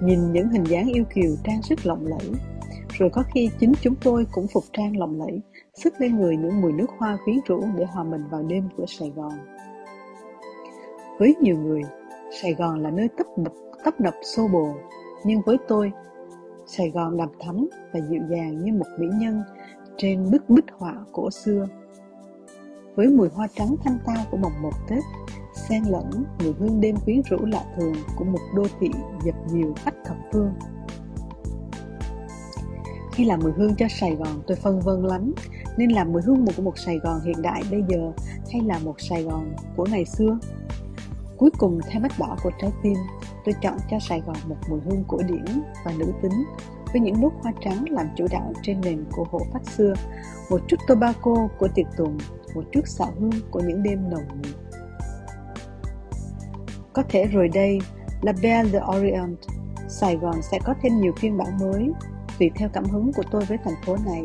nhìn 0.00 0.32
những 0.32 0.48
hình 0.48 0.64
dáng 0.64 0.86
yêu 0.86 1.04
kiều 1.14 1.36
trang 1.44 1.62
sức 1.62 1.86
lộng 1.86 2.06
lẫy 2.06 2.30
rồi 2.98 3.10
có 3.10 3.24
khi 3.34 3.50
chính 3.60 3.72
chúng 3.80 3.94
tôi 4.04 4.26
cũng 4.32 4.46
phục 4.54 4.64
trang 4.72 4.96
lộng 4.96 5.18
lẫy 5.20 5.40
sức 5.74 5.94
lên 5.98 6.16
người 6.16 6.36
những 6.36 6.60
mùi 6.60 6.72
nước 6.72 6.90
hoa 6.98 7.18
quyến 7.24 7.36
rũ 7.46 7.64
để 7.76 7.84
hòa 7.84 8.04
mình 8.04 8.24
vào 8.30 8.42
đêm 8.42 8.68
của 8.76 8.86
sài 8.86 9.10
gòn 9.16 9.32
với 11.22 11.34
nhiều 11.40 11.58
người, 11.58 11.82
Sài 12.42 12.54
Gòn 12.54 12.82
là 12.82 12.90
nơi 12.90 13.08
tấp 13.18 13.26
nập, 13.36 13.52
tấp 13.84 14.00
nập 14.00 14.14
xô 14.22 14.48
bồ, 14.48 14.74
nhưng 15.24 15.40
với 15.46 15.56
tôi, 15.68 15.92
Sài 16.66 16.90
Gòn 16.90 17.16
đầm 17.16 17.28
thắm 17.40 17.68
và 17.92 18.00
dịu 18.10 18.22
dàng 18.30 18.64
như 18.64 18.72
một 18.72 18.86
mỹ 18.98 19.06
nhân 19.20 19.42
trên 19.96 20.30
bức 20.30 20.50
bích 20.50 20.64
họa 20.78 20.94
cổ 21.12 21.30
xưa. 21.30 21.66
Với 22.94 23.06
mùi 23.06 23.28
hoa 23.28 23.48
trắng 23.54 23.76
thanh 23.84 23.98
tao 24.06 24.24
của 24.30 24.36
mồng 24.36 24.62
một 24.62 24.72
Tết, 24.88 25.02
xen 25.54 25.82
lẫn 25.84 26.24
mùi 26.44 26.52
hương 26.52 26.80
đêm 26.80 26.96
quyến 27.04 27.22
rũ 27.30 27.36
lạ 27.46 27.64
thường 27.76 27.94
của 28.16 28.24
một 28.24 28.40
đô 28.56 28.62
thị 28.80 28.90
dập 29.24 29.34
nhiều 29.52 29.74
khách 29.76 29.94
thập 30.04 30.16
phương. 30.32 30.52
Khi 33.12 33.24
làm 33.24 33.40
mùi 33.42 33.52
hương 33.52 33.74
cho 33.76 33.86
Sài 34.00 34.14
Gòn 34.14 34.42
tôi 34.46 34.56
phân 34.56 34.80
vân 34.80 35.02
lắm. 35.02 35.32
Nên 35.76 35.90
làm 35.90 36.12
mùi 36.12 36.22
hương 36.22 36.46
của 36.56 36.62
một 36.62 36.78
Sài 36.78 36.98
Gòn 36.98 37.20
hiện 37.24 37.42
đại 37.42 37.62
bây 37.70 37.82
giờ 37.88 38.12
Hay 38.52 38.62
là 38.62 38.78
một 38.78 39.00
Sài 39.00 39.22
Gòn 39.22 39.54
của 39.76 39.86
ngày 39.90 40.04
xưa? 40.04 40.38
Cuối 41.36 41.50
cùng 41.58 41.80
theo 41.90 42.00
mách 42.00 42.18
bỏ 42.18 42.36
của 42.42 42.50
trái 42.60 42.70
tim, 42.82 42.96
tôi 43.44 43.54
chọn 43.62 43.76
cho 43.90 43.98
Sài 43.98 44.20
Gòn 44.20 44.36
một 44.48 44.56
mùi 44.68 44.80
hương 44.80 45.04
cổ 45.08 45.18
điển 45.28 45.62
và 45.84 45.92
nữ 45.98 46.06
tính, 46.22 46.44
với 46.92 47.00
những 47.00 47.20
nốt 47.20 47.32
hoa 47.42 47.52
trắng 47.64 47.84
làm 47.90 48.06
chủ 48.16 48.26
đạo 48.30 48.52
trên 48.62 48.80
nền 48.80 49.04
của 49.12 49.24
hộ 49.30 49.40
phát 49.52 49.66
xưa, 49.66 49.94
một 50.50 50.60
chút 50.68 50.76
tobacco 50.88 51.48
của 51.58 51.68
tiệc 51.74 51.86
tùng, 51.96 52.18
một 52.54 52.64
chút 52.72 52.88
xạ 52.88 53.04
hương 53.20 53.32
của 53.50 53.60
những 53.60 53.82
đêm 53.82 54.10
nồng 54.10 54.42
nhiệt. 54.42 54.54
Có 56.92 57.02
thể 57.08 57.24
rồi 57.24 57.48
đây, 57.48 57.78
là 58.22 58.32
Belle 58.42 58.70
de 58.70 58.80
Orient, 58.96 59.38
Sài 59.88 60.16
Gòn 60.16 60.42
sẽ 60.42 60.58
có 60.64 60.74
thêm 60.82 61.00
nhiều 61.00 61.12
phiên 61.16 61.36
bản 61.36 61.58
mới, 61.60 61.90
tùy 62.42 62.50
theo 62.54 62.68
cảm 62.72 62.84
hứng 62.84 63.12
của 63.12 63.22
tôi 63.30 63.44
với 63.44 63.58
thành 63.64 63.74
phố 63.84 63.96
này. 64.06 64.22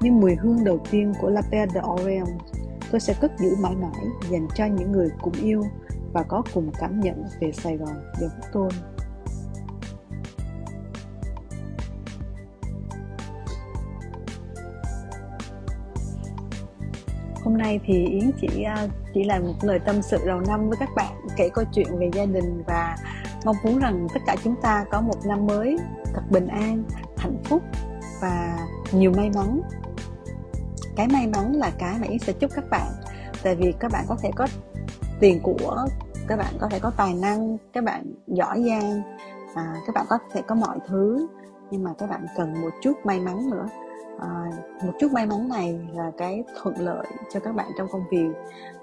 Nhưng 0.00 0.20
mùi 0.20 0.34
hương 0.34 0.64
đầu 0.64 0.78
tiên 0.90 1.12
của 1.20 1.30
La 1.30 1.42
Belle 1.50 1.72
de 1.74 1.80
Orient, 1.80 2.28
tôi 2.90 3.00
sẽ 3.00 3.14
cất 3.20 3.32
giữ 3.38 3.56
mãi 3.60 3.74
mãi 3.74 4.06
dành 4.30 4.48
cho 4.54 4.66
những 4.66 4.92
người 4.92 5.08
cùng 5.20 5.32
yêu 5.42 5.62
và 6.12 6.22
có 6.22 6.42
cùng 6.54 6.70
cảm 6.78 7.00
nhận 7.00 7.24
về 7.40 7.52
Sài 7.52 7.76
Gòn 7.76 8.12
giống 8.20 8.30
tôi. 8.52 8.68
hôm 17.44 17.58
nay 17.58 17.80
thì 17.84 18.04
yến 18.04 18.30
chỉ 18.40 18.62
à, 18.62 18.86
chỉ 19.14 19.24
là 19.24 19.40
một 19.40 19.54
lời 19.62 19.78
tâm 19.78 20.02
sự 20.02 20.18
đầu 20.26 20.40
năm 20.40 20.68
với 20.68 20.76
các 20.80 20.88
bạn 20.96 21.12
kể 21.36 21.48
câu 21.54 21.64
chuyện 21.72 21.98
về 21.98 22.10
gia 22.12 22.26
đình 22.26 22.62
và 22.66 22.96
mong 23.44 23.56
muốn 23.64 23.78
rằng 23.78 24.06
tất 24.14 24.20
cả 24.26 24.36
chúng 24.44 24.54
ta 24.62 24.84
có 24.90 25.00
một 25.00 25.26
năm 25.26 25.46
mới 25.46 25.76
thật 26.14 26.22
bình 26.30 26.46
an 26.46 26.84
hạnh 27.22 27.38
phúc 27.44 27.62
và 28.20 28.58
nhiều 28.92 29.12
may 29.16 29.30
mắn. 29.34 29.60
Cái 30.96 31.08
may 31.08 31.26
mắn 31.26 31.52
là 31.52 31.70
cái 31.78 31.94
mà 32.00 32.06
yến 32.06 32.18
sẽ 32.18 32.32
chúc 32.32 32.50
các 32.54 32.64
bạn. 32.70 32.92
Tại 33.42 33.54
vì 33.54 33.72
các 33.80 33.92
bạn 33.92 34.04
có 34.08 34.16
thể 34.22 34.30
có 34.36 34.46
tiền 35.20 35.40
của 35.42 35.86
các 36.28 36.36
bạn 36.36 36.54
có 36.60 36.68
thể 36.68 36.78
có 36.78 36.90
tài 36.96 37.14
năng 37.14 37.56
các 37.72 37.84
bạn 37.84 38.04
giỏi 38.26 38.64
giang 38.68 39.02
à, 39.54 39.74
các 39.86 39.94
bạn 39.94 40.06
có 40.08 40.18
thể 40.32 40.42
có 40.46 40.54
mọi 40.54 40.78
thứ. 40.88 41.26
Nhưng 41.70 41.84
mà 41.84 41.90
các 41.98 42.10
bạn 42.10 42.26
cần 42.36 42.60
một 42.60 42.70
chút 42.82 42.92
may 43.04 43.20
mắn 43.20 43.50
nữa. 43.50 43.68
À, 44.20 44.50
một 44.84 44.92
chút 45.00 45.12
may 45.12 45.26
mắn 45.26 45.48
này 45.48 45.80
là 45.94 46.10
cái 46.18 46.44
thuận 46.62 46.74
lợi 46.78 47.06
cho 47.32 47.40
các 47.40 47.54
bạn 47.54 47.66
trong 47.78 47.88
công 47.92 48.04
việc. 48.10 48.30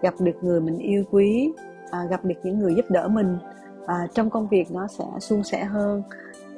Gặp 0.01 0.13
được 0.19 0.35
người 0.41 0.61
mình 0.61 0.77
yêu 0.77 1.03
quý 1.11 1.53
à, 1.91 1.99
gặp 2.09 2.25
được 2.25 2.35
những 2.43 2.59
người 2.59 2.75
giúp 2.75 2.85
đỡ 2.89 3.07
mình 3.07 3.37
à, 3.85 4.07
trong 4.13 4.29
công 4.29 4.47
việc 4.47 4.71
nó 4.71 4.87
sẽ 4.87 5.05
suôn 5.19 5.43
sẻ 5.43 5.63
hơn. 5.63 6.03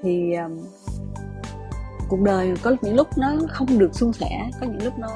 Thì 0.02 0.34
um, 0.34 0.60
cuộc 2.12 2.22
đời 2.22 2.54
có 2.62 2.76
những 2.82 2.96
lúc 2.96 3.08
nó 3.18 3.34
không 3.50 3.80
được 3.80 3.96
suôn 3.96 4.14
sẻ, 4.14 4.50
có 4.62 4.68
những 4.68 4.84
lúc 4.84 4.94
nó 5.00 5.08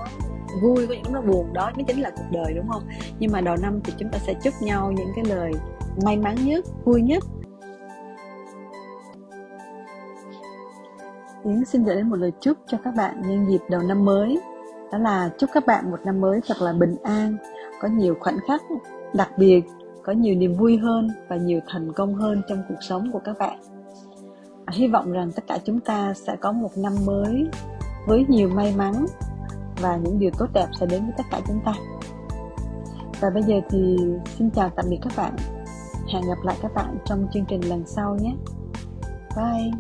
vui, 0.62 0.88
có 0.88 0.94
những 0.94 1.04
lúc 1.04 1.14
nó 1.14 1.22
buồn, 1.22 1.54
đó 1.54 1.72
mới 1.76 1.84
chính 1.84 2.02
là 2.02 2.10
cuộc 2.10 2.26
đời, 2.32 2.54
đúng 2.56 2.70
không? 2.70 2.84
Nhưng 3.20 3.32
mà 3.32 3.42
đầu 3.42 3.56
năm 3.62 3.80
thì 3.84 3.94
chúng 3.98 4.10
ta 4.10 4.20
sẽ 4.20 4.34
chúc 4.44 4.54
nhau 4.62 4.92
những 4.92 5.08
cái 5.16 5.26
lời 5.26 5.52
may 6.06 6.18
mắn 6.18 6.36
nhất, 6.44 6.66
vui 6.86 7.02
nhất. 7.02 7.24
Yến 11.44 11.66
xin 11.66 11.84
gửi 11.84 11.96
đến 11.96 12.10
một 12.10 12.16
lời 12.16 12.32
chúc 12.40 12.58
cho 12.68 12.78
các 12.84 12.94
bạn 12.98 13.22
nhân 13.22 13.46
dịp 13.52 13.62
đầu 13.70 13.82
năm 13.82 14.06
mới. 14.06 14.40
Đó 14.92 14.98
là 14.98 15.30
chúc 15.38 15.50
các 15.54 15.66
bạn 15.66 15.92
một 15.92 16.00
năm 16.06 16.22
mới 16.22 16.40
thật 16.48 16.58
là 16.62 16.74
bình 16.74 16.96
an, 17.04 17.38
Có 17.80 17.88
nhiều 17.88 18.16
khoảnh 18.20 18.38
khắc 18.48 18.62
đặc 19.14 19.30
biệt, 19.38 19.62
Có 20.04 20.14
nhiều 20.14 20.36
niềm 20.36 20.54
vui 20.54 20.78
hơn 20.78 21.10
và 21.28 21.36
nhiều 21.36 21.60
thành 21.68 21.94
công 21.94 22.16
hơn 22.16 22.42
trong 22.48 22.64
cuộc 22.70 22.80
sống 22.82 23.12
của 23.12 23.20
các 23.20 23.38
bạn. 23.40 23.60
Hy 24.72 24.88
vọng 24.88 25.12
rằng 25.12 25.32
tất 25.32 25.44
cả 25.48 25.58
chúng 25.66 25.80
ta 25.80 26.14
sẽ 26.14 26.36
có 26.36 26.52
một 26.52 26.72
năm 26.78 26.94
mới 27.06 27.48
Với 28.08 28.26
nhiều 28.30 28.50
may 28.50 28.74
mắn 28.78 29.06
Và 29.82 29.98
những 29.98 30.20
điều 30.20 30.32
tốt 30.38 30.48
đẹp 30.54 30.68
sẽ 30.80 30.86
đến 30.86 31.02
với 31.06 31.14
tất 31.18 31.24
cả 31.32 31.42
chúng 31.48 31.60
ta. 31.66 31.74
Và 33.22 33.30
bây 33.30 33.44
giờ 33.44 33.56
thì 33.70 33.98
xin 34.38 34.50
chào 34.52 34.70
tạm 34.76 34.86
biệt 34.90 34.98
các 35.02 35.14
bạn. 35.18 35.36
Hẹn 36.14 36.24
gặp 36.28 36.38
lại 36.44 36.58
các 36.62 36.74
bạn 36.76 36.98
trong 37.06 37.28
chương 37.34 37.46
trình 37.46 37.62
lần 37.62 37.84
sau 37.86 38.16
nhé. 38.16 38.36
Bye. 39.36 39.72